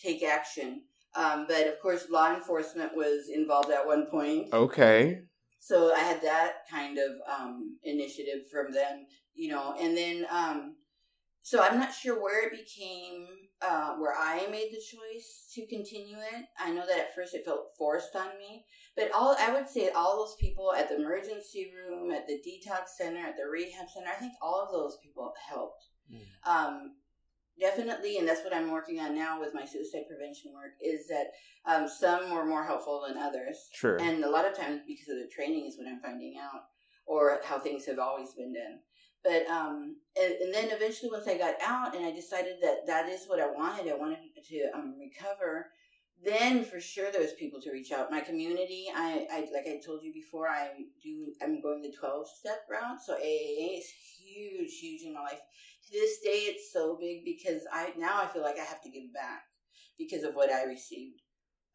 take 0.01 0.25
action. 0.25 0.83
Um, 1.15 1.47
but 1.47 1.69
of 1.69 1.79
course, 1.81 2.11
law 2.11 2.35
enforcement 2.35 2.97
was 2.97 3.29
involved 3.33 3.71
at 3.71 3.87
one 3.87 4.07
point. 4.07 4.53
Okay. 4.53 5.21
So 5.61 5.95
I 5.95 6.01
had 6.01 6.21
that 6.23 6.69
kind 6.69 6.99
of 6.99 7.13
um, 7.33 7.79
initiative 7.85 8.51
from 8.51 8.73
them, 8.73 9.07
you 9.35 9.51
know, 9.53 9.77
and 9.79 9.97
then 9.97 10.27
um, 10.33 10.75
so 11.43 11.63
I'm 11.63 11.79
not 11.79 11.95
sure 11.95 12.21
where 12.21 12.47
it 12.47 12.53
became 12.53 13.29
uh, 13.63 13.95
where 13.95 14.15
I 14.19 14.47
made 14.51 14.71
the 14.73 14.77
choice 14.77 15.51
to 15.55 15.67
continue 15.67 16.17
it. 16.19 16.45
I 16.59 16.73
know 16.73 16.87
that 16.87 16.99
at 16.99 17.15
first 17.15 17.35
it 17.35 17.45
felt 17.45 17.77
forced 17.79 18.15
on 18.17 18.37
me, 18.39 18.65
but 18.97 19.13
all 19.13 19.37
I 19.39 19.53
would 19.53 19.69
say 19.69 19.91
all 19.91 20.17
those 20.17 20.37
people 20.41 20.73
at 20.73 20.89
the 20.89 20.97
emergency 20.97 21.71
room, 21.75 22.11
at 22.11 22.27
the 22.27 22.35
detox 22.35 22.89
center, 22.99 23.21
at 23.21 23.37
the 23.37 23.49
rehab 23.51 23.89
center, 23.89 24.11
I 24.11 24.19
think 24.19 24.33
all 24.43 24.61
of 24.61 24.73
those 24.73 24.99
people 25.03 25.33
helped. 25.49 25.85
Mm. 26.13 26.51
Um, 26.51 26.93
definitely, 27.61 28.19
and 28.19 28.29
that's 28.29 28.43
what 28.43 28.55
I'm 28.55 28.71
working 28.71 28.99
on 28.99 29.15
now 29.15 29.41
with 29.41 29.55
my 29.55 29.65
suicide 29.65 30.05
prevention 30.09 30.53
work. 30.55 30.73
Is 30.83 31.07
that 31.09 31.27
um, 31.65 31.89
some 31.89 32.35
were 32.35 32.45
more 32.45 32.65
helpful 32.65 33.05
than 33.07 33.17
others. 33.17 33.69
Sure. 33.73 33.97
And 34.01 34.25
a 34.25 34.31
lot 34.31 34.47
of 34.47 34.57
times 34.57 34.81
because 34.87 35.09
of 35.09 35.17
the 35.17 35.31
training 35.33 35.67
is 35.67 35.79
what 35.79 35.89
I'm 35.89 36.01
finding 36.01 36.35
out, 36.43 36.63
or 37.07 37.41
how 37.45 37.59
things 37.59 37.87
have 37.87 37.99
always 37.99 38.33
been 38.35 38.53
done. 38.53 38.81
But 39.25 39.47
um, 39.47 39.97
and, 40.21 40.33
and, 40.41 40.55
then 40.55 40.71
eventually, 40.71 41.11
once 41.11 41.29
I 41.29 41.39
got 41.39 41.55
out 41.63 41.95
and 41.95 42.05
I 42.05 42.11
decided 42.11 42.57
that 42.63 42.87
that 42.87 43.09
is 43.09 43.27
what 43.27 43.41
I 43.41 43.47
wanted, 43.47 43.91
I 43.91 43.97
wanted 43.97 44.19
to 44.49 44.71
um, 44.75 44.97
recover. 44.99 45.71
Then 46.25 46.65
for 46.65 46.81
sure 46.81 47.11
there 47.11 47.21
was 47.21 47.33
people 47.33 47.61
to 47.63 47.73
reach 47.73 47.91
out. 47.91 48.11
My 48.11 48.21
community, 48.21 48.87
I, 48.95 49.27
I 49.31 49.41
like 49.53 49.67
I 49.67 49.81
told 49.85 50.03
you 50.03 50.13
before, 50.13 50.49
I 50.49 50.71
do. 51.03 51.33
I'm 51.43 51.61
going 51.61 51.83
the 51.83 51.93
twelve 51.93 52.27
step 52.29 52.65
route, 52.71 53.01
so 53.05 53.15
AA 53.15 53.79
is 53.79 53.87
huge, 54.19 54.79
huge 54.81 55.03
in 55.03 55.15
my 55.15 55.21
life. 55.21 55.41
To 55.87 55.93
this 55.93 56.21
day, 56.21 56.47
it's 56.51 56.73
so 56.73 56.97
big 57.01 57.25
because 57.25 57.63
I 57.73 57.93
now 57.97 58.21
I 58.23 58.27
feel 58.27 58.43
like 58.43 58.59
I 58.59 58.65
have 58.65 58.83
to 58.83 58.91
give 58.91 59.13
back 59.13 59.45
because 59.99 60.25
of 60.25 60.35
what 60.35 60.53
I 60.53 60.65
received. 60.65 61.23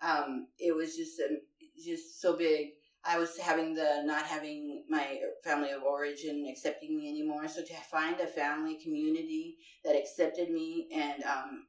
Um, 0.01 0.47
it 0.59 0.75
was 0.75 0.95
just 0.95 1.19
um, 1.19 1.37
just 1.83 2.21
so 2.21 2.37
big 2.37 2.71
I 3.07 3.17
was 3.17 3.37
having 3.37 3.73
the 3.73 4.01
not 4.03 4.25
having 4.25 4.83
my 4.89 5.19
family 5.43 5.71
of 5.71 5.83
origin 5.83 6.45
accepting 6.51 6.97
me 6.97 7.09
anymore. 7.09 7.47
So 7.47 7.61
to 7.63 7.73
find 7.89 8.19
a 8.19 8.27
family 8.27 8.75
community 8.75 9.57
that 9.85 9.95
accepted 9.95 10.51
me 10.51 10.87
and 10.93 11.23
um, 11.23 11.67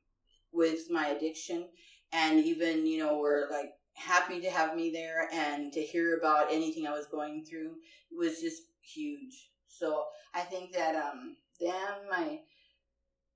with 0.52 0.90
my 0.90 1.08
addiction, 1.08 1.68
and 2.12 2.44
even 2.44 2.86
you 2.86 2.98
know 2.98 3.18
were 3.18 3.48
like 3.50 3.72
happy 3.94 4.40
to 4.40 4.50
have 4.50 4.74
me 4.74 4.90
there 4.90 5.28
and 5.32 5.72
to 5.72 5.80
hear 5.80 6.16
about 6.16 6.52
anything 6.52 6.86
I 6.86 6.92
was 6.92 7.06
going 7.06 7.44
through 7.44 7.74
was 8.16 8.40
just 8.40 8.62
huge. 8.80 9.50
So 9.66 10.04
I 10.34 10.40
think 10.40 10.72
that 10.72 10.96
um, 10.96 11.36
them, 11.60 12.08
my 12.10 12.40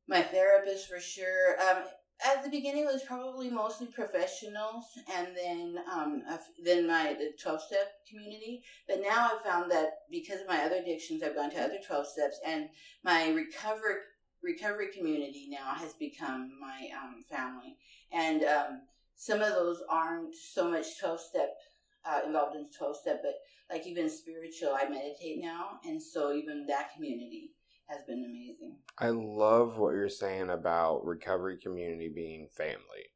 my 0.09 0.23
therapist 0.23 0.89
for 0.89 0.99
sure. 0.99 1.57
Um, 1.61 1.85
at 2.25 2.43
the 2.43 2.51
beginning 2.51 2.85
it 2.85 2.93
was 2.93 3.03
probably 3.03 3.51
mostly 3.51 3.87
professionals 3.87 4.85
and 5.15 5.29
then 5.37 5.79
um 5.93 6.23
then 6.65 6.87
my 6.87 7.15
the 7.15 7.31
12 7.41 7.63
step 7.63 7.93
community. 8.09 8.63
But 8.89 9.01
now 9.01 9.31
i've 9.33 9.43
found 9.43 9.71
that 9.71 10.01
because 10.11 10.41
of 10.41 10.49
my 10.49 10.65
other 10.65 10.77
addictions 10.77 11.23
i've 11.23 11.35
gone 11.35 11.51
to 11.51 11.63
other 11.63 11.79
12 11.85 12.07
steps 12.07 12.41
and 12.47 12.69
my 13.05 13.31
recovery 13.31 13.97
recovery 14.43 14.89
community 14.93 15.49
now 15.49 15.75
has 15.75 15.93
become 15.95 16.51
my 16.61 16.89
um, 17.01 17.23
family. 17.31 17.77
And 18.13 18.43
um, 18.43 18.83
some 19.15 19.41
of 19.41 19.51
those 19.51 19.83
aren't 19.89 20.35
so 20.35 20.69
much 20.69 20.99
12 20.99 21.21
step 21.21 21.55
uh, 22.05 22.21
involved 22.27 22.57
in 22.57 22.67
12 22.77 22.97
step 22.97 23.23
but 23.23 23.35
like 23.71 23.87
even 23.87 24.11
spiritual 24.11 24.75
i 24.75 24.89
meditate 24.89 25.41
now. 25.41 25.79
And 25.85 26.03
so 26.03 26.33
even 26.33 26.67
that 26.67 26.95
community 26.95 27.53
has 27.93 28.03
been 28.07 28.25
amazing. 28.25 28.77
I 28.99 29.11
love 29.11 29.79
what 29.79 29.95
you're 29.95 30.09
saying 30.09 30.51
about 30.51 31.05
recovery 31.05 31.59
community 31.63 32.11
being 32.15 32.49
family. 32.57 33.11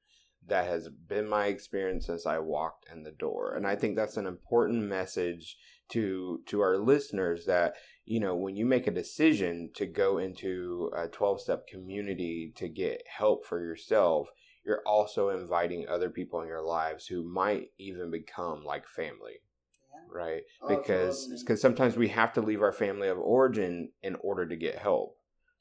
That 0.47 0.67
has 0.67 0.89
been 0.89 1.29
my 1.29 1.47
experience 1.47 2.07
since 2.07 2.27
I 2.27 2.39
walked 2.39 2.87
in 2.93 3.03
the 3.03 3.11
door. 3.11 3.55
And 3.55 3.67
I 3.67 3.75
think 3.75 3.97
that's 3.97 4.17
an 4.17 4.27
important 4.27 4.85
message 4.85 5.57
to 5.89 6.41
to 6.47 6.61
our 6.61 6.79
listeners 6.79 7.47
that 7.47 7.75
you 8.05 8.19
know 8.21 8.35
when 8.35 8.57
you 8.57 8.67
make 8.67 8.87
a 8.87 8.93
decision 8.93 9.71
to 9.75 9.87
go 9.87 10.19
into 10.19 10.91
a 10.97 11.07
12 11.09 11.41
step 11.41 11.67
community 11.67 12.53
to 12.57 12.69
get 12.69 13.03
help 13.07 13.47
for 13.47 13.61
yourself 13.61 14.29
you're 14.65 14.83
also 14.85 15.29
inviting 15.29 15.87
other 15.89 16.11
people 16.11 16.41
in 16.41 16.49
your 16.49 16.65
lives 16.65 17.07
who 17.07 17.23
might 17.23 17.69
even 17.79 18.11
become 18.11 18.65
like 18.65 18.89
family 18.89 19.37
right? 20.13 20.43
Oh, 20.63 20.69
because 20.69 21.29
because 21.41 21.61
sometimes 21.61 21.97
we 21.97 22.09
have 22.09 22.33
to 22.35 22.41
leave 22.41 22.63
our 22.63 22.73
family 22.73 23.09
of 23.09 23.19
origin 23.19 23.91
in 24.03 24.17
order 24.21 24.47
to 24.47 24.57
get 24.57 24.79
help, 24.79 25.17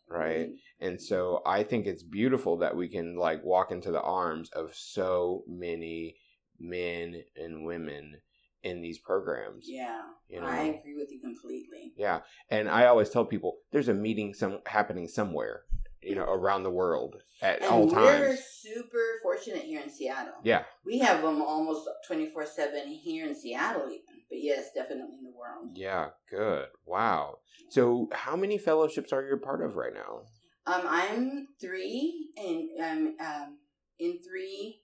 right? 0.09 0.47
Mm-hmm. 0.47 0.85
And 0.85 1.01
so 1.01 1.41
I 1.45 1.63
think 1.63 1.85
it's 1.85 2.03
beautiful 2.03 2.57
that 2.57 2.75
we 2.75 2.87
can 2.87 3.17
like 3.17 3.43
walk 3.43 3.71
into 3.71 3.91
the 3.91 4.01
arms 4.01 4.49
of 4.51 4.75
so 4.75 5.43
many 5.47 6.17
men 6.59 7.23
and 7.35 7.65
women 7.65 8.17
in 8.63 8.81
these 8.81 8.99
programs. 8.99 9.65
Yeah, 9.67 10.01
you 10.27 10.41
know? 10.41 10.47
I 10.47 10.63
agree 10.79 10.95
with 10.95 11.11
you 11.11 11.19
completely. 11.21 11.93
Yeah, 11.97 12.21
and 12.49 12.69
I 12.69 12.87
always 12.87 13.09
tell 13.09 13.25
people 13.25 13.57
there's 13.71 13.89
a 13.89 13.93
meeting 13.93 14.33
some 14.33 14.59
happening 14.65 15.07
somewhere 15.07 15.61
you 16.05 16.15
know, 16.15 16.23
around 16.23 16.63
the 16.63 16.71
world 16.71 17.15
at 17.41 17.61
and 17.61 17.71
all 17.71 17.89
times. 17.89 18.19
we're 18.19 18.37
super 18.37 18.99
fortunate 19.23 19.63
here 19.63 19.81
in 19.81 19.89
Seattle. 19.89 20.33
Yeah. 20.43 20.63
We 20.85 20.99
have 20.99 21.21
them 21.21 21.41
almost 21.41 21.89
24 22.07 22.45
7 22.45 22.87
here 22.87 23.27
in 23.27 23.35
Seattle, 23.35 23.89
even. 23.89 24.04
But 24.29 24.39
yes, 24.41 24.69
definitely 24.73 25.17
in 25.19 25.23
the 25.23 25.37
world. 25.37 25.71
Yeah, 25.75 26.09
good. 26.29 26.67
Wow. 26.85 27.37
So, 27.69 28.09
how 28.11 28.35
many 28.35 28.57
fellowships 28.57 29.13
are 29.13 29.23
you 29.25 29.35
a 29.35 29.37
part 29.37 29.63
of 29.63 29.75
right 29.75 29.93
now? 29.93 30.21
Um, 30.67 30.81
I'm 30.87 31.47
three, 31.61 32.29
and 32.37 32.69
I'm 32.83 33.15
um, 33.19 33.57
in 33.99 34.19
three 34.27 34.81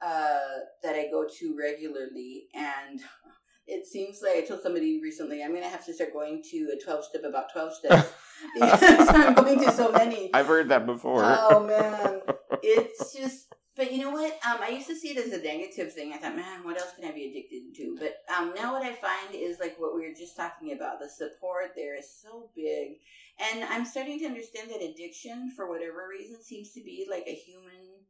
uh, 0.00 0.38
that 0.82 0.94
I 0.94 1.08
go 1.10 1.26
to 1.38 1.56
regularly. 1.58 2.46
And 2.54 3.00
it 3.66 3.86
seems 3.86 4.20
like 4.22 4.36
I 4.36 4.40
told 4.46 4.62
somebody 4.62 5.00
recently 5.02 5.42
I'm 5.42 5.50
going 5.50 5.62
to 5.62 5.68
have 5.68 5.84
to 5.86 5.92
start 5.92 6.12
going 6.12 6.42
to 6.50 6.70
a 6.74 6.82
12 6.82 7.04
step 7.04 7.22
about 7.24 7.52
12 7.52 7.74
steps 7.84 8.12
because 8.54 9.08
I'm 9.08 9.34
going 9.34 9.60
to 9.60 9.72
so 9.72 9.92
many. 9.92 10.30
I've 10.32 10.46
heard 10.46 10.68
that 10.70 10.86
before. 10.86 11.24
Oh, 11.24 11.66
man. 11.66 12.20
It's 12.62 13.14
just, 13.14 13.47
but 13.78 13.92
you 13.92 14.02
know 14.02 14.10
what? 14.10 14.32
Um, 14.44 14.58
I 14.60 14.70
used 14.70 14.88
to 14.88 14.96
see 14.96 15.10
it 15.10 15.24
as 15.24 15.32
a 15.32 15.40
negative 15.40 15.92
thing. 15.92 16.12
I 16.12 16.16
thought, 16.16 16.34
man, 16.34 16.64
what 16.64 16.76
else 16.76 16.90
can 16.98 17.08
I 17.08 17.12
be 17.12 17.30
addicted 17.30 17.76
to? 17.76 17.96
But 17.96 18.16
um, 18.36 18.52
now 18.56 18.72
what 18.72 18.82
I 18.82 18.92
find 18.92 19.32
is 19.32 19.60
like 19.60 19.76
what 19.78 19.94
we 19.94 20.00
were 20.00 20.14
just 20.18 20.36
talking 20.36 20.72
about. 20.72 20.98
The 20.98 21.08
support 21.08 21.74
there 21.76 21.96
is 21.96 22.12
so 22.12 22.50
big, 22.56 22.96
and 23.38 23.62
I'm 23.62 23.84
starting 23.84 24.18
to 24.18 24.26
understand 24.26 24.70
that 24.70 24.82
addiction, 24.82 25.52
for 25.54 25.70
whatever 25.70 26.08
reason, 26.10 26.42
seems 26.42 26.72
to 26.72 26.80
be 26.82 27.06
like 27.08 27.22
a 27.28 27.34
human 27.34 28.02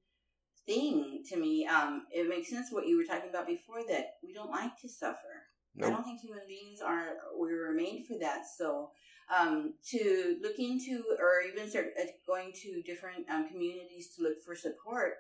thing 0.64 1.22
to 1.28 1.36
me. 1.36 1.66
Um, 1.66 2.06
it 2.10 2.30
makes 2.30 2.48
sense 2.48 2.68
what 2.72 2.86
you 2.86 2.96
were 2.96 3.04
talking 3.04 3.28
about 3.28 3.46
before 3.46 3.82
that 3.90 4.14
we 4.24 4.32
don't 4.32 4.50
like 4.50 4.80
to 4.80 4.88
suffer. 4.88 5.44
I 5.84 5.90
don't 5.90 6.02
think 6.02 6.20
human 6.20 6.42
beings 6.48 6.80
are 6.80 7.08
we 7.38 7.54
were 7.54 7.72
made 7.72 8.06
for 8.08 8.18
that. 8.18 8.46
So 8.56 8.90
um, 9.28 9.74
to 9.90 10.36
look 10.42 10.58
into 10.58 11.04
or 11.18 11.42
even 11.42 11.68
start 11.68 11.88
uh, 12.00 12.06
going 12.26 12.52
to 12.62 12.82
different 12.82 13.28
um, 13.30 13.48
communities 13.48 14.14
to 14.16 14.22
look 14.22 14.42
for 14.44 14.56
support, 14.56 15.14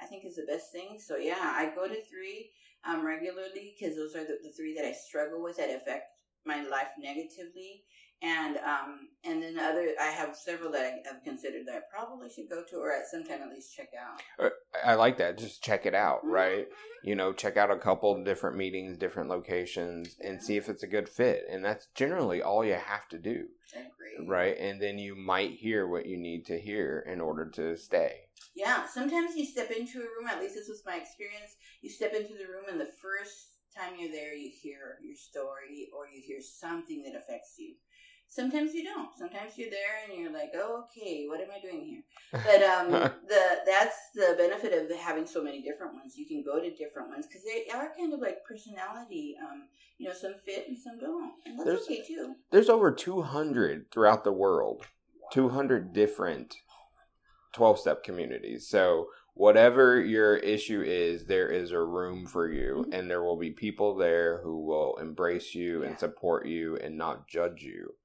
I 0.00 0.06
think 0.06 0.24
is 0.24 0.36
the 0.36 0.46
best 0.46 0.72
thing. 0.72 0.98
So 0.98 1.16
yeah, 1.16 1.38
I 1.40 1.72
go 1.74 1.86
to 1.88 2.02
three 2.04 2.50
um, 2.84 3.04
regularly 3.04 3.74
because 3.78 3.96
those 3.96 4.14
are 4.14 4.24
the, 4.24 4.38
the 4.42 4.50
three 4.56 4.74
that 4.74 4.84
I 4.84 4.92
struggle 4.92 5.42
with 5.42 5.56
that 5.56 5.70
affect 5.70 6.04
my 6.44 6.62
life 6.62 6.88
negatively. 6.98 7.82
And 8.22 8.56
um, 8.58 9.08
and 9.24 9.42
then 9.42 9.56
the 9.56 9.62
other, 9.62 9.88
I 10.00 10.06
have 10.06 10.34
several 10.36 10.70
that 10.72 10.82
I 10.82 11.08
have 11.08 11.22
considered 11.22 11.66
that 11.66 11.74
I 11.76 11.80
probably 11.92 12.30
should 12.30 12.48
go 12.48 12.62
to 12.70 12.76
or 12.76 12.92
at 12.92 13.06
some 13.10 13.24
time 13.24 13.42
at 13.42 13.50
least 13.50 13.74
check 13.76 13.90
out. 14.00 14.52
I 14.84 14.94
like 14.94 15.18
that. 15.18 15.38
Just 15.38 15.62
check 15.62 15.84
it 15.84 15.94
out, 15.94 16.24
right? 16.24 16.66
Mhm. 16.68 16.74
You 17.02 17.14
know, 17.14 17.32
check 17.32 17.56
out 17.56 17.70
a 17.70 17.78
couple 17.78 18.22
different 18.24 18.56
meetings, 18.56 18.96
different 18.96 19.28
locations, 19.28 20.16
and 20.20 20.42
see 20.42 20.56
if 20.56 20.68
it's 20.68 20.82
a 20.82 20.88
good 20.88 21.08
fit. 21.08 21.44
And 21.48 21.64
that's 21.64 21.86
generally 21.94 22.42
all 22.42 22.64
you 22.64 22.74
have 22.74 23.06
to 23.08 23.18
do, 23.18 23.48
right? 24.18 24.56
And 24.58 24.80
then 24.80 24.98
you 24.98 25.14
might 25.14 25.52
hear 25.52 25.86
what 25.86 26.06
you 26.06 26.16
need 26.16 26.46
to 26.46 26.58
hear 26.60 27.00
in 27.06 27.20
order 27.20 27.48
to 27.50 27.76
stay. 27.76 28.25
Yeah, 28.56 28.86
sometimes 28.86 29.36
you 29.36 29.44
step 29.44 29.70
into 29.70 29.98
a 29.98 30.08
room, 30.16 30.26
at 30.28 30.40
least 30.40 30.54
this 30.54 30.68
was 30.68 30.82
my 30.86 30.96
experience. 30.96 31.56
You 31.82 31.90
step 31.90 32.14
into 32.14 32.32
the 32.32 32.48
room, 32.48 32.64
and 32.70 32.80
the 32.80 32.88
first 33.02 33.60
time 33.76 33.92
you're 33.98 34.10
there, 34.10 34.34
you 34.34 34.50
hear 34.50 34.96
your 35.04 35.14
story 35.14 35.88
or 35.94 36.08
you 36.08 36.22
hear 36.24 36.40
something 36.40 37.02
that 37.02 37.14
affects 37.14 37.56
you. 37.58 37.74
Sometimes 38.28 38.74
you 38.74 38.82
don't. 38.82 39.14
Sometimes 39.16 39.56
you're 39.56 39.70
there 39.70 40.02
and 40.08 40.18
you're 40.18 40.32
like, 40.32 40.50
oh, 40.56 40.84
okay, 40.84 41.26
what 41.28 41.40
am 41.40 41.48
I 41.54 41.60
doing 41.60 41.84
here? 41.84 42.02
But 42.32 42.62
um, 42.62 42.90
the 43.28 43.42
that's 43.66 43.96
the 44.14 44.34
benefit 44.36 44.72
of 44.72 44.98
having 44.98 45.26
so 45.26 45.44
many 45.44 45.62
different 45.62 45.94
ones. 45.94 46.16
You 46.16 46.26
can 46.26 46.42
go 46.42 46.58
to 46.58 46.74
different 46.74 47.10
ones 47.10 47.26
because 47.26 47.44
they 47.44 47.70
are 47.72 47.92
kind 47.96 48.12
of 48.12 48.20
like 48.20 48.42
personality. 48.44 49.36
Um, 49.40 49.68
you 49.98 50.08
know, 50.08 50.14
some 50.14 50.34
fit 50.44 50.66
and 50.68 50.76
some 50.76 50.98
don't, 50.98 51.32
and 51.44 51.58
that's 51.58 51.66
There's- 51.66 51.82
okay 51.84 52.02
too. 52.02 52.34
There's 52.50 52.68
over 52.68 52.90
200 52.90 53.90
throughout 53.92 54.24
the 54.24 54.32
world, 54.32 54.86
200 55.32 55.92
different 55.92 56.56
12 57.56 57.78
step 57.80 58.04
communities. 58.04 58.68
So, 58.68 59.08
whatever 59.34 60.00
your 60.00 60.36
issue 60.36 60.82
is, 60.82 61.26
there 61.26 61.48
is 61.48 61.72
a 61.72 61.80
room 61.82 62.26
for 62.26 62.50
you, 62.50 62.84
Mhm. 62.86 62.94
and 62.94 63.10
there 63.10 63.22
will 63.22 63.36
be 63.36 63.50
people 63.50 63.94
there 63.96 64.38
who 64.42 64.64
will 64.64 64.96
embrace 64.98 65.54
you 65.54 65.82
Yeah. 65.82 65.88
and 65.88 65.98
support 65.98 66.46
you 66.46 66.76
and 66.76 66.96
not 66.96 67.26
judge 67.28 67.62
you. 67.62 67.96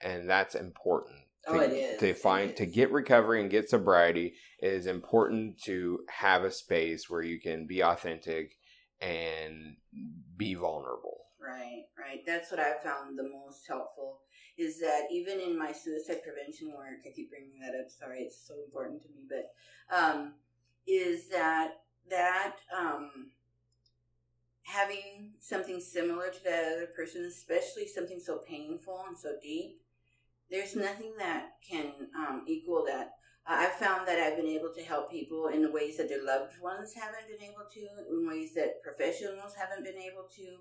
And 0.00 0.28
that's 0.28 0.54
important. 0.54 1.16
To, 1.46 1.50
Oh, 1.52 1.60
it 1.60 1.72
is. 1.72 2.00
to 2.00 2.12
find 2.14 2.54
to 2.56 2.66
get 2.66 2.90
recovery 2.92 3.40
and 3.40 3.50
get 3.50 3.70
sobriety 3.70 4.34
it 4.60 4.72
is 4.72 4.86
important 4.86 5.58
to 5.64 6.04
have 6.10 6.44
a 6.44 6.50
space 6.50 7.08
where 7.08 7.22
you 7.22 7.40
can 7.40 7.66
be 7.66 7.80
authentic 7.82 8.56
and 9.00 9.76
be 10.36 10.54
vulnerable 10.54 11.17
Right, 11.48 11.84
right. 11.98 12.20
That's 12.26 12.50
what 12.50 12.60
I've 12.60 12.82
found 12.82 13.18
the 13.18 13.22
most 13.22 13.66
helpful 13.66 14.20
is 14.58 14.80
that 14.80 15.04
even 15.10 15.40
in 15.40 15.58
my 15.58 15.72
suicide 15.72 16.22
prevention 16.22 16.72
work, 16.76 16.98
I 17.06 17.10
keep 17.14 17.30
bringing 17.30 17.58
that 17.60 17.78
up. 17.78 17.90
Sorry, 17.90 18.20
it's 18.20 18.46
so 18.46 18.54
important 18.66 19.00
to 19.02 19.08
me, 19.08 19.22
but 19.28 19.96
um, 19.96 20.34
is 20.86 21.28
that 21.30 21.70
that 22.10 22.56
um, 22.76 23.30
having 24.64 25.32
something 25.40 25.80
similar 25.80 26.28
to 26.30 26.44
that 26.44 26.72
other 26.76 26.86
person, 26.94 27.24
especially 27.24 27.86
something 27.86 28.20
so 28.20 28.38
painful 28.46 29.04
and 29.08 29.16
so 29.16 29.32
deep, 29.42 29.80
there's 30.50 30.76
nothing 30.76 31.14
that 31.18 31.52
can 31.68 31.92
um, 32.16 32.44
equal 32.46 32.84
that. 32.86 33.12
I- 33.46 33.66
I've 33.66 33.74
found 33.74 34.06
that 34.08 34.18
I've 34.18 34.36
been 34.36 34.46
able 34.48 34.72
to 34.74 34.82
help 34.82 35.10
people 35.10 35.48
in 35.48 35.72
ways 35.72 35.96
that 35.98 36.08
their 36.08 36.24
loved 36.24 36.60
ones 36.60 36.94
haven't 36.94 37.28
been 37.28 37.42
able 37.48 37.64
to, 37.74 37.80
in 38.10 38.28
ways 38.28 38.54
that 38.54 38.82
professionals 38.82 39.54
haven't 39.54 39.84
been 39.84 39.98
able 39.98 40.28
to 40.36 40.58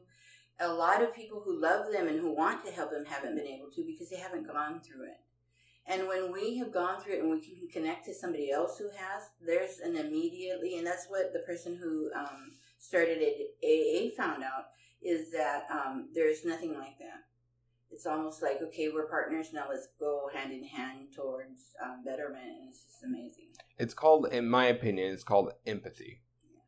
a 0.59 0.67
lot 0.67 1.03
of 1.03 1.15
people 1.15 1.41
who 1.43 1.61
love 1.61 1.91
them 1.91 2.07
and 2.07 2.19
who 2.19 2.33
want 2.33 2.65
to 2.65 2.71
help 2.71 2.91
them 2.91 3.05
haven't 3.05 3.35
been 3.35 3.47
able 3.47 3.69
to 3.75 3.83
because 3.85 4.09
they 4.09 4.17
haven't 4.17 4.47
gone 4.47 4.81
through 4.81 5.03
it. 5.03 5.19
And 5.89 6.07
when 6.07 6.33
we 6.33 6.57
have 6.57 6.73
gone 6.73 6.99
through 6.99 7.13
it 7.13 7.21
and 7.21 7.29
we 7.29 7.39
can 7.39 7.67
connect 7.71 8.05
to 8.05 8.13
somebody 8.13 8.51
else 8.51 8.77
who 8.77 8.89
has, 8.89 9.29
there's 9.45 9.79
an 9.79 9.95
immediately, 9.95 10.77
and 10.77 10.85
that's 10.85 11.05
what 11.07 11.31
the 11.31 11.39
person 11.39 11.77
who 11.81 12.11
um, 12.13 12.51
started 12.77 13.19
at 13.19 13.35
AA 13.63 14.09
found 14.15 14.43
out 14.43 14.65
is 15.01 15.31
that 15.31 15.65
um, 15.71 16.09
there's 16.13 16.43
nothing 16.43 16.73
like 16.73 16.97
that. 16.99 17.23
It's 17.89 18.05
almost 18.05 18.43
like, 18.43 18.61
okay, 18.61 18.89
we're 18.89 19.07
partners 19.07 19.53
now, 19.53 19.67
let's 19.69 19.87
go 19.97 20.29
hand 20.33 20.51
in 20.51 20.63
hand 20.63 21.13
towards 21.15 21.61
um, 21.81 22.03
betterment. 22.03 22.43
And 22.43 22.69
it's 22.69 22.83
just 22.83 23.03
amazing. 23.05 23.45
it's 23.77 23.93
called 23.93 24.27
in 24.31 24.49
my 24.49 24.65
opinion 24.65 25.13
it's 25.13 25.23
called 25.23 25.53
empathy 25.65 26.21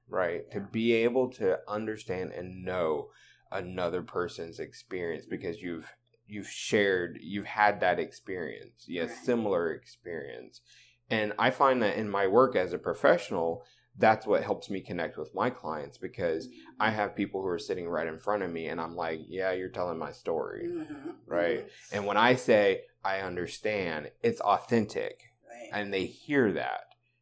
right 0.07 0.49
to 0.51 0.59
be 0.59 0.93
able 0.93 1.29
to 1.29 1.57
understand 1.67 2.31
and 2.31 2.63
know 2.63 3.09
another 3.51 4.01
person's 4.01 4.59
experience 4.59 5.25
because 5.25 5.61
you've 5.61 5.91
you've 6.27 6.49
shared 6.49 7.17
you've 7.21 7.45
had 7.45 7.79
that 7.79 7.99
experience 7.99 8.85
yes 8.87 9.09
Right. 9.09 9.17
similar 9.25 9.71
experience 9.71 10.61
and 11.09 11.33
i 11.39 11.49
find 11.49 11.81
that 11.81 11.97
in 11.97 12.09
my 12.09 12.27
work 12.27 12.55
as 12.55 12.73
a 12.73 12.77
professional 12.77 13.63
that's 13.97 14.25
what 14.27 14.43
helps 14.43 14.69
me 14.69 14.79
connect 14.81 15.17
with 15.17 15.33
my 15.33 15.49
clients 15.49 15.97
because 15.97 16.47
i 16.79 16.91
have 16.91 17.15
people 17.15 17.41
who 17.41 17.47
are 17.47 17.59
sitting 17.59 17.89
right 17.89 18.07
in 18.07 18.19
front 18.19 18.43
of 18.43 18.51
me 18.51 18.67
and 18.67 18.79
i'm 18.79 18.95
like 18.95 19.19
yeah 19.27 19.51
you're 19.51 19.69
telling 19.69 19.97
my 19.97 20.11
story 20.11 20.67
Mhm, 20.67 21.15
Right. 21.25 21.65
mhm, 21.65 21.69
and 21.93 22.05
when 22.05 22.17
i 22.17 22.35
say 22.35 22.81
i 23.03 23.19
understand 23.19 24.11
it's 24.21 24.41
authentic 24.41 25.33
Right. 25.49 25.69
and 25.81 25.91
they 25.93 26.05
hear 26.05 26.51
that 26.53 26.81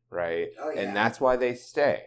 right 0.09 0.49
oh, 0.61 0.71
yeah. 0.71 0.81
and 0.81 0.95
that's 0.95 1.21
why 1.21 1.37
they 1.37 1.55
stay 1.55 2.01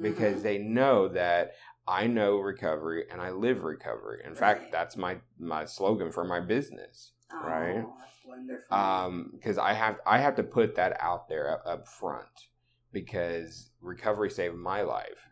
because 0.00 0.40
Mhm. 0.40 0.42
they 0.42 0.58
know 0.58 1.08
that 1.08 1.52
I 1.88 2.06
know 2.06 2.38
recovery 2.38 3.04
and 3.10 3.20
I 3.20 3.30
live 3.30 3.62
recovery. 3.62 4.22
In 4.24 4.34
fact, 4.34 4.72
that's 4.72 4.96
my 4.96 5.18
my 5.38 5.64
slogan 5.64 6.10
for 6.12 6.24
my 6.24 6.40
business. 6.40 7.12
right. 7.32 7.84
Oh, 7.84 7.94
that's 7.98 8.24
wonderful. 8.26 8.76
Um, 8.76 9.30
because 9.34 9.58
I 9.58 9.72
have 9.72 9.98
I 10.06 10.18
have 10.18 10.36
to 10.36 10.42
put 10.42 10.74
that 10.76 10.96
out 11.00 11.28
there 11.28 11.50
up, 11.50 11.62
up 11.66 11.88
front 11.88 12.28
because 12.92 13.70
recovery 13.80 14.30
saved 14.30 14.56
my 14.56 14.82
life. 14.82 15.28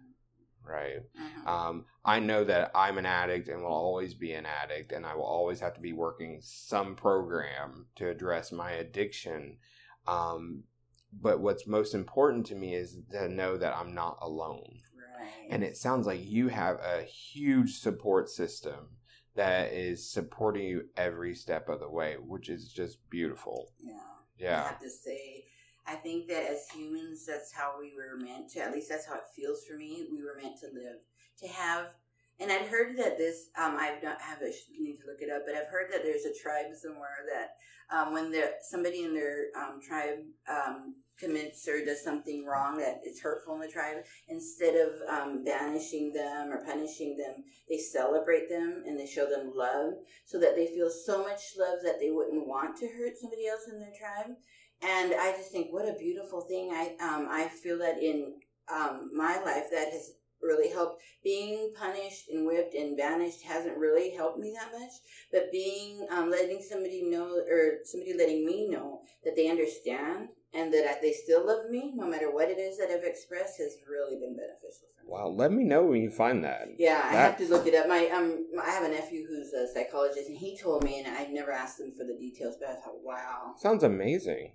Right. 0.66 1.02
Mhm. 1.20 1.46
Um, 1.46 1.84
I 2.04 2.20
know 2.20 2.42
that 2.44 2.70
I'm 2.74 2.96
an 2.98 3.04
addict 3.06 3.48
and 3.48 3.62
will 3.62 3.68
always 3.68 4.14
be 4.14 4.32
an 4.32 4.46
addict, 4.46 4.92
and 4.92 5.04
I 5.04 5.14
will 5.14 5.24
always 5.24 5.60
have 5.60 5.74
to 5.74 5.80
be 5.80 5.92
working 5.92 6.40
some 6.40 6.96
program 6.96 7.86
to 7.96 8.08
address 8.08 8.50
my 8.50 8.72
addiction. 8.72 9.58
Um, 10.06 10.64
but 11.12 11.40
what's 11.40 11.66
most 11.66 11.94
important 11.94 12.46
to 12.46 12.54
me 12.54 12.74
is 12.74 12.96
to 13.10 13.28
know 13.28 13.56
that 13.58 13.76
I'm 13.76 13.94
not 13.94 14.18
alone. 14.22 14.80
Right. 15.18 15.48
And 15.50 15.62
it 15.62 15.76
sounds 15.76 16.06
like 16.06 16.20
you 16.24 16.48
have 16.48 16.78
a 16.80 17.02
huge 17.02 17.78
support 17.78 18.28
system 18.28 18.88
that 19.34 19.72
is 19.72 20.08
supporting 20.08 20.66
you 20.66 20.84
every 20.96 21.34
step 21.34 21.68
of 21.68 21.80
the 21.80 21.90
way, 21.90 22.16
which 22.20 22.48
is 22.48 22.72
just 22.72 22.98
beautiful. 23.10 23.72
yeah. 23.82 23.94
Yeah. 24.36 24.64
I 24.64 24.68
have 24.68 24.80
to 24.80 24.90
say, 24.90 25.44
I 25.86 25.94
think 25.94 26.26
that 26.28 26.50
as 26.50 26.68
humans, 26.68 27.24
that's 27.24 27.52
how 27.52 27.76
we 27.78 27.92
were 27.94 28.18
meant 28.18 28.50
to. 28.52 28.60
At 28.60 28.72
least 28.72 28.88
that's 28.88 29.06
how 29.06 29.14
it 29.14 29.28
feels 29.34 29.64
for 29.64 29.76
me. 29.76 30.06
We 30.10 30.22
were 30.22 30.36
meant 30.42 30.58
to 30.60 30.66
live, 30.66 30.98
to 31.40 31.48
have 31.48 31.94
and 32.40 32.50
I'd 32.50 32.66
heard 32.66 32.96
that 32.98 33.16
this 33.16 33.48
um, 33.56 33.76
I've 33.78 34.02
not 34.02 34.20
have 34.20 34.42
a 34.42 34.50
need 34.80 34.98
to 34.98 35.06
look 35.06 35.20
it 35.20 35.30
up, 35.30 35.42
but 35.46 35.54
I've 35.54 35.68
heard 35.68 35.90
that 35.92 36.02
there's 36.02 36.24
a 36.24 36.34
tribe 36.34 36.74
somewhere 36.74 37.24
that 37.32 37.96
um, 37.96 38.12
when 38.12 38.32
there 38.32 38.54
somebody 38.60 39.02
in 39.04 39.14
their 39.14 39.46
um, 39.56 39.80
tribe 39.80 40.18
um, 40.48 40.96
commits 41.18 41.66
or 41.68 41.84
does 41.84 42.02
something 42.02 42.44
wrong 42.44 42.78
that 42.78 43.00
is 43.06 43.20
hurtful 43.20 43.54
in 43.54 43.60
the 43.60 43.68
tribe, 43.68 43.98
instead 44.28 44.74
of 44.74 44.90
um, 45.08 45.44
banishing 45.44 46.12
them 46.12 46.50
or 46.52 46.64
punishing 46.64 47.16
them, 47.16 47.44
they 47.68 47.78
celebrate 47.78 48.48
them 48.48 48.82
and 48.86 48.98
they 48.98 49.06
show 49.06 49.28
them 49.28 49.52
love, 49.54 49.94
so 50.24 50.38
that 50.38 50.56
they 50.56 50.66
feel 50.66 50.90
so 50.90 51.22
much 51.22 51.40
love 51.58 51.78
that 51.84 52.00
they 52.00 52.10
wouldn't 52.10 52.46
want 52.46 52.76
to 52.76 52.88
hurt 52.88 53.16
somebody 53.16 53.46
else 53.46 53.68
in 53.70 53.78
their 53.78 53.92
tribe. 53.98 54.36
And 54.82 55.14
I 55.14 55.32
just 55.32 55.52
think, 55.52 55.72
what 55.72 55.88
a 55.88 55.98
beautiful 55.98 56.42
thing! 56.42 56.70
I 56.72 56.96
um, 57.00 57.28
I 57.30 57.48
feel 57.48 57.78
that 57.78 58.02
in 58.02 58.34
um, 58.72 59.10
my 59.14 59.40
life 59.42 59.66
that 59.70 59.92
has 59.92 60.12
really 60.44 60.70
helped. 60.70 61.02
Being 61.22 61.72
punished 61.76 62.28
and 62.30 62.46
whipped 62.46 62.74
and 62.74 62.96
banished 62.96 63.42
hasn't 63.42 63.78
really 63.78 64.10
helped 64.10 64.38
me 64.38 64.52
that 64.52 64.78
much. 64.78 64.92
But 65.32 65.50
being, 65.50 66.06
um, 66.10 66.30
letting 66.30 66.62
somebody 66.62 67.02
know, 67.02 67.40
or 67.50 67.78
somebody 67.84 68.14
letting 68.16 68.44
me 68.44 68.68
know 68.68 69.00
that 69.24 69.34
they 69.36 69.48
understand 69.48 70.28
and 70.54 70.72
that 70.72 71.02
they 71.02 71.12
still 71.12 71.46
love 71.46 71.70
me, 71.70 71.92
no 71.94 72.06
matter 72.06 72.32
what 72.32 72.48
it 72.48 72.58
is 72.58 72.78
that 72.78 72.90
I've 72.90 73.04
expressed, 73.04 73.58
has 73.58 73.76
really 73.88 74.16
been 74.16 74.36
beneficial 74.36 74.88
for 74.96 75.04
me. 75.04 75.10
Wow, 75.10 75.28
let 75.28 75.52
me 75.52 75.64
know 75.64 75.82
when 75.82 76.02
you 76.02 76.10
find 76.10 76.44
that. 76.44 76.68
Yeah, 76.78 77.00
That's... 77.02 77.14
I 77.14 77.20
have 77.20 77.36
to 77.38 77.48
look 77.48 77.66
it 77.66 77.74
up. 77.74 77.88
My 77.88 78.08
um, 78.08 78.46
I 78.62 78.70
have 78.70 78.84
a 78.84 78.88
nephew 78.88 79.26
who's 79.26 79.52
a 79.52 79.66
psychologist, 79.72 80.28
and 80.28 80.38
he 80.38 80.56
told 80.56 80.84
me, 80.84 81.00
and 81.00 81.16
I've 81.16 81.30
never 81.30 81.52
asked 81.52 81.80
him 81.80 81.92
for 81.96 82.04
the 82.04 82.16
details, 82.18 82.56
but 82.58 82.68
I 82.68 82.74
thought, 82.74 83.02
wow, 83.02 83.54
sounds 83.56 83.82
amazing. 83.82 84.52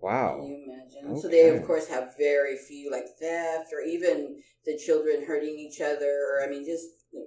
Wow. 0.00 0.38
Can 0.40 0.48
you 0.48 0.64
imagine? 0.64 1.10
Okay. 1.10 1.20
So 1.20 1.28
they, 1.28 1.48
of 1.50 1.66
course, 1.66 1.86
have 1.88 2.16
very 2.16 2.56
few 2.56 2.90
like 2.90 3.04
theft 3.20 3.70
or 3.72 3.82
even 3.82 4.42
the 4.64 4.78
children 4.78 5.24
hurting 5.26 5.58
each 5.58 5.80
other. 5.80 6.22
Or, 6.32 6.42
I 6.42 6.48
mean, 6.48 6.64
just 6.64 6.86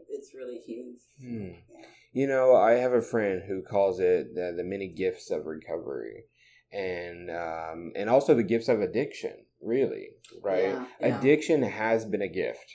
it's 0.09 0.33
really 0.33 0.57
huge. 0.57 0.99
Hmm. 1.21 1.51
Yeah. 1.71 1.85
You 2.13 2.27
know, 2.27 2.55
I 2.55 2.73
have 2.73 2.93
a 2.93 3.01
friend 3.01 3.43
who 3.47 3.61
calls 3.61 3.99
it 3.99 4.35
the, 4.35 4.53
the 4.55 4.63
many 4.63 4.87
gifts 4.87 5.31
of 5.31 5.45
recovery, 5.45 6.25
and 6.73 7.29
um, 7.29 7.91
and 7.95 8.09
also 8.09 8.33
the 8.33 8.43
gifts 8.43 8.67
of 8.67 8.81
addiction. 8.81 9.45
Really, 9.61 10.09
right? 10.41 10.73
Yeah, 10.73 10.85
yeah. 10.99 11.17
Addiction 11.17 11.63
has 11.63 12.05
been 12.05 12.21
a 12.21 12.27
gift. 12.27 12.73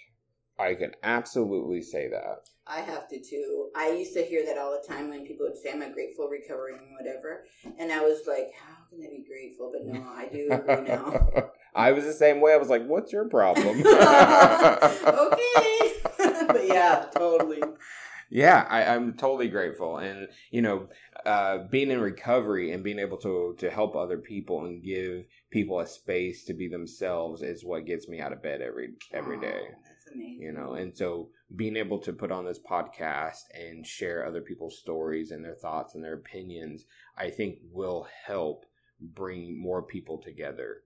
I 0.58 0.74
can 0.74 0.92
absolutely 1.02 1.82
say 1.82 2.08
that. 2.08 2.48
I 2.66 2.80
have 2.80 3.06
to 3.08 3.20
too. 3.20 3.70
I 3.76 3.92
used 3.92 4.14
to 4.14 4.22
hear 4.22 4.44
that 4.44 4.58
all 4.58 4.72
the 4.72 4.82
time 4.86 5.08
when 5.08 5.24
people 5.24 5.46
would 5.46 5.56
say, 5.56 5.70
I'm 5.72 5.82
a 5.82 5.90
grateful, 5.90 6.28
recovering, 6.28 6.96
whatever. 6.98 7.44
And 7.78 7.92
I 7.92 8.00
was 8.00 8.26
like, 8.26 8.50
how 8.60 8.74
can 8.90 9.00
I 9.02 9.08
be 9.08 9.24
grateful? 9.26 9.70
But 9.72 9.86
no, 9.86 10.02
I 10.02 10.26
do 10.26 10.48
agree 10.50 10.88
now. 10.88 11.52
I 11.74 11.92
was 11.92 12.04
the 12.04 12.12
same 12.12 12.40
way. 12.40 12.52
I 12.52 12.56
was 12.56 12.68
like, 12.68 12.84
what's 12.86 13.12
your 13.12 13.28
problem? 13.28 13.68
okay. 13.86 13.92
but 16.48 16.66
yeah, 16.66 17.06
totally. 17.14 17.62
Yeah, 18.30 18.66
I, 18.68 18.82
am 18.82 19.14
totally 19.14 19.48
grateful. 19.48 19.98
And, 19.98 20.28
you 20.50 20.60
know, 20.60 20.88
uh, 21.24 21.58
being 21.70 21.90
in 21.90 22.00
recovery 22.00 22.72
and 22.72 22.84
being 22.84 22.98
able 22.98 23.16
to, 23.18 23.56
to 23.58 23.70
help 23.70 23.96
other 23.96 24.18
people 24.18 24.66
and 24.66 24.82
give 24.82 25.24
people 25.50 25.80
a 25.80 25.86
space 25.86 26.44
to 26.44 26.54
be 26.54 26.68
themselves 26.68 27.42
is 27.42 27.64
what 27.64 27.86
gets 27.86 28.08
me 28.08 28.20
out 28.20 28.32
of 28.32 28.42
bed 28.42 28.60
every 28.60 28.90
every 29.12 29.40
day. 29.40 29.60
Oh, 29.62 29.74
that's 29.82 30.14
amazing. 30.14 30.42
You 30.42 30.52
know, 30.52 30.74
and 30.74 30.94
so 30.94 31.30
being 31.56 31.76
able 31.76 31.98
to 32.00 32.12
put 32.12 32.30
on 32.30 32.44
this 32.44 32.60
podcast 32.60 33.44
and 33.54 33.86
share 33.86 34.26
other 34.26 34.42
people's 34.42 34.78
stories 34.78 35.30
and 35.30 35.42
their 35.42 35.54
thoughts 35.54 35.94
and 35.94 36.04
their 36.04 36.14
opinions, 36.14 36.84
I 37.16 37.30
think 37.30 37.58
will 37.72 38.06
help 38.26 38.66
bring 39.00 39.60
more 39.60 39.82
people 39.82 40.18
together 40.18 40.82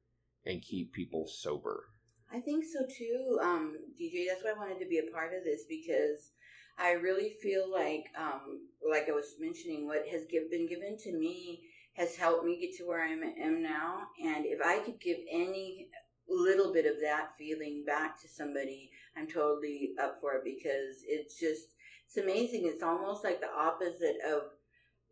and 0.46 0.62
keep 0.62 0.92
people 0.92 1.26
sober. 1.26 1.84
I 2.32 2.40
think 2.40 2.64
so 2.64 2.86
too, 2.86 3.38
um, 3.42 3.76
DJ. 4.00 4.26
That's 4.28 4.42
why 4.42 4.50
I 4.50 4.58
wanted 4.58 4.78
to 4.78 4.88
be 4.88 4.98
a 4.98 5.12
part 5.12 5.34
of 5.34 5.44
this 5.44 5.64
because 5.68 6.30
I 6.78 6.92
really 6.92 7.30
feel 7.42 7.70
like, 7.70 8.06
um, 8.18 8.60
like 8.88 9.08
I 9.08 9.12
was 9.12 9.34
mentioning, 9.38 9.86
what 9.86 10.06
has 10.10 10.22
give, 10.30 10.50
been 10.50 10.68
given 10.68 10.96
to 10.98 11.12
me 11.12 11.60
has 11.94 12.16
helped 12.16 12.44
me 12.44 12.58
get 12.60 12.76
to 12.78 12.84
where 12.84 13.02
I 13.02 13.10
am 13.10 13.62
now. 13.62 14.08
And 14.22 14.46
if 14.46 14.60
I 14.64 14.78
could 14.78 15.00
give 15.00 15.18
any 15.30 15.88
little 16.28 16.72
bit 16.72 16.86
of 16.86 17.00
that 17.02 17.30
feeling 17.38 17.84
back 17.86 18.20
to 18.22 18.28
somebody, 18.28 18.90
I'm 19.16 19.26
totally 19.26 19.92
up 20.02 20.16
for 20.20 20.34
it 20.34 20.44
because 20.44 21.02
it's 21.06 21.38
just, 21.38 21.74
it's 22.06 22.16
amazing. 22.16 22.62
It's 22.64 22.82
almost 22.82 23.24
like 23.24 23.40
the 23.40 23.52
opposite 23.52 24.16
of 24.26 24.42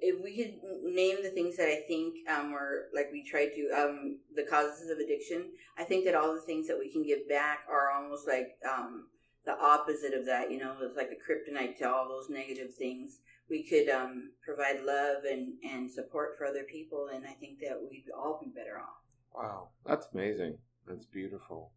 if 0.01 0.23
we 0.25 0.35
could 0.37 0.55
name 0.83 1.23
the 1.23 1.31
things 1.31 1.57
that 1.57 1.69
I 1.69 1.83
think 1.87 2.15
um, 2.29 2.53
were 2.53 2.87
like 2.95 3.11
we 3.13 3.23
tried 3.23 3.51
to 3.55 3.69
um, 3.77 4.19
the 4.35 4.45
causes 4.45 4.91
of 4.91 4.99
addiction, 4.99 5.51
I 5.79 5.85
think 5.85 6.05
that 6.07 6.15
all 6.15 6.33
the 6.33 6.41
things 6.41 6.67
that 6.69 6.79
we 6.79 6.91
can 6.91 7.05
give 7.05 7.29
back 7.29 7.61
are 7.71 7.91
almost 7.91 8.27
like 8.27 8.57
um, 8.69 9.09
the 9.45 9.59
opposite 9.59 10.15
of 10.15 10.27
that. 10.27 10.51
You 10.51 10.59
know, 10.59 10.77
it's 10.81 10.97
like 10.97 11.11
a 11.11 11.15
kryptonite 11.15 11.79
to 11.79 11.89
all 11.89 12.09
those 12.09 12.29
negative 12.29 12.75
things. 12.75 13.21
We 13.49 13.65
could 13.65 13.89
um, 13.89 14.31
provide 14.45 14.83
love 14.85 15.25
and, 15.29 15.55
and 15.65 15.91
support 15.91 16.37
for 16.39 16.47
other 16.47 16.65
people, 16.65 17.09
and 17.13 17.27
I 17.27 17.33
think 17.33 17.59
that 17.61 17.81
we'd 17.91 18.05
all 18.17 18.41
be 18.43 18.51
better 18.51 18.79
off. 18.79 19.01
Wow, 19.35 19.69
that's 19.87 20.07
amazing. 20.13 20.59
That's 20.87 21.07
beautiful. 21.07 21.73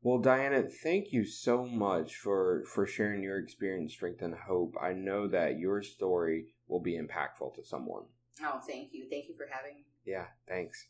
Well, 0.00 0.18
Diana, 0.18 0.62
thank 0.62 1.12
you 1.12 1.24
so 1.24 1.64
much 1.64 2.16
for 2.16 2.64
for 2.72 2.86
sharing 2.86 3.22
your 3.22 3.38
experience, 3.38 3.92
strength, 3.92 4.22
and 4.22 4.34
hope. 4.34 4.74
I 4.80 4.92
know 4.92 5.26
that 5.28 5.58
your 5.58 5.82
story 5.82 6.54
will 6.68 6.80
be 6.80 6.98
impactful 6.98 7.56
to 7.56 7.64
someone. 7.64 8.04
Oh, 8.42 8.60
thank 8.66 8.90
you. 8.92 9.08
Thank 9.10 9.28
you 9.28 9.34
for 9.36 9.46
having 9.50 9.74
me. 9.74 9.84
Yeah, 10.06 10.26
thanks. 10.46 10.86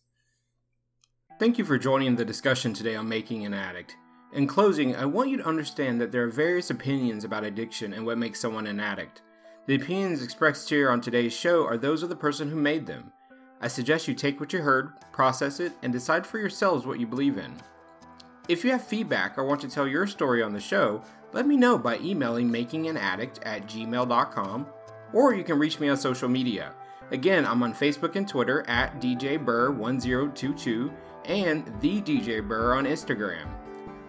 Thank 1.39 1.57
you 1.57 1.65
for 1.65 1.79
joining 1.79 2.17
the 2.17 2.25
discussion 2.25 2.75
today 2.75 2.97
on 2.97 3.09
making 3.09 3.47
an 3.47 3.55
addict. 3.55 3.97
In 4.33 4.47
closing, 4.47 4.95
I 4.95 5.07
want 5.07 5.31
you 5.31 5.39
to 5.39 5.47
understand 5.47 6.01
that 6.01 6.13
there 6.13 6.25
are 6.25 6.29
various 6.29 6.69
opinions 6.69 7.25
about 7.25 7.45
addiction 7.45 7.95
and 7.95 8.05
what 8.05 8.19
makes 8.19 8.39
someone 8.39 8.67
an 8.67 8.79
addict. 8.79 9.23
The 9.67 9.75
opinions 9.75 10.23
expressed 10.23 10.69
here 10.69 10.91
on 10.91 11.01
today's 11.01 11.33
show 11.33 11.65
are 11.65 11.79
those 11.79 12.03
of 12.03 12.11
the 12.11 12.17
person 12.17 12.51
who 12.51 12.57
made 12.57 12.87
them. 12.87 13.13
I 13.61 13.69
suggest 13.69 14.07
you 14.07 14.15
take 14.15 14.39
what 14.39 14.53
you 14.53 14.61
heard, 14.61 14.93
process 15.13 15.61
it, 15.61 15.73
and 15.83 15.93
decide 15.93 16.27
for 16.27 16.39
yourselves 16.39 16.87
what 16.87 17.01
you 17.01 17.07
believe 17.07 17.39
in. 17.39 17.55
If 18.49 18.65
you 18.65 18.71
have 18.71 18.85
feedback 18.85 19.39
or 19.39 19.45
want 19.45 19.63
to 19.63 19.69
tell 19.69 19.89
your 19.89 20.07
story 20.07 20.43
on 20.43 20.53
the 20.53 20.61
show, 20.61 21.03
let 21.33 21.47
me 21.47 21.57
know 21.57 21.79
by 21.79 21.99
emailing 21.99 22.51
makinganaddict 22.51 23.39
at 23.45 23.67
gmail.com 23.67 24.67
or 25.13 25.35
you 25.35 25.45
can 25.45 25.59
reach 25.59 25.81
me 25.81 25.89
on 25.89 25.97
social 25.97 26.29
media. 26.29 26.73
Again, 27.11 27.47
I'm 27.47 27.63
on 27.63 27.75
Facebook 27.75 28.17
and 28.17 28.29
Twitter 28.29 28.63
at 28.69 29.01
DJ 29.01 29.43
Burr1022 29.43 30.93
and 31.25 31.67
the 31.81 32.03
DJ 32.03 32.47
Burr 32.47 32.75
on 32.75 32.85
Instagram. 32.85 33.49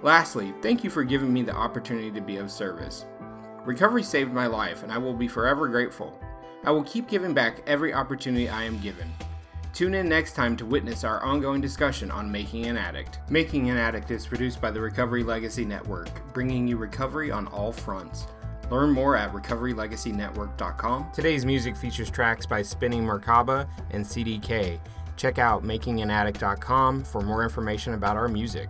Lastly, 0.01 0.53
thank 0.61 0.83
you 0.83 0.89
for 0.89 1.03
giving 1.03 1.33
me 1.33 1.41
the 1.41 1.55
opportunity 1.55 2.11
to 2.11 2.21
be 2.21 2.37
of 2.37 2.49
service. 2.49 3.05
Recovery 3.65 4.03
saved 4.03 4.31
my 4.31 4.47
life, 4.47 4.83
and 4.83 4.91
I 4.91 4.97
will 4.97 5.13
be 5.13 5.27
forever 5.27 5.67
grateful. 5.67 6.17
I 6.63 6.71
will 6.71 6.83
keep 6.83 7.09
giving 7.09 7.33
back 7.33 7.61
every 7.67 7.93
opportunity 7.93 8.49
I 8.49 8.63
am 8.63 8.79
given. 8.79 9.11
Tune 9.73 9.93
in 9.93 10.09
next 10.09 10.33
time 10.33 10.57
to 10.57 10.65
witness 10.65 11.03
our 11.03 11.21
ongoing 11.23 11.61
discussion 11.61 12.09
on 12.11 12.31
Making 12.31 12.65
an 12.65 12.77
Addict. 12.77 13.19
Making 13.29 13.69
an 13.69 13.77
Addict 13.77 14.09
is 14.11 14.25
produced 14.25 14.59
by 14.59 14.71
the 14.71 14.81
Recovery 14.81 15.23
Legacy 15.23 15.63
Network, 15.63 16.09
bringing 16.33 16.67
you 16.67 16.77
recovery 16.77 17.31
on 17.31 17.47
all 17.47 17.71
fronts. 17.71 18.27
Learn 18.71 18.91
more 18.91 19.15
at 19.15 19.31
recoverylegacynetwork.com. 19.31 21.11
Today's 21.13 21.45
music 21.45 21.75
features 21.75 22.09
tracks 22.09 22.45
by 22.45 22.61
Spinning 22.61 23.03
Merkaba 23.03 23.67
and 23.91 24.05
CDK. 24.05 24.79
Check 25.17 25.37
out 25.37 25.63
makinganaddict.com 25.63 27.03
for 27.03 27.21
more 27.21 27.43
information 27.43 27.93
about 27.93 28.15
our 28.15 28.27
music. 28.27 28.69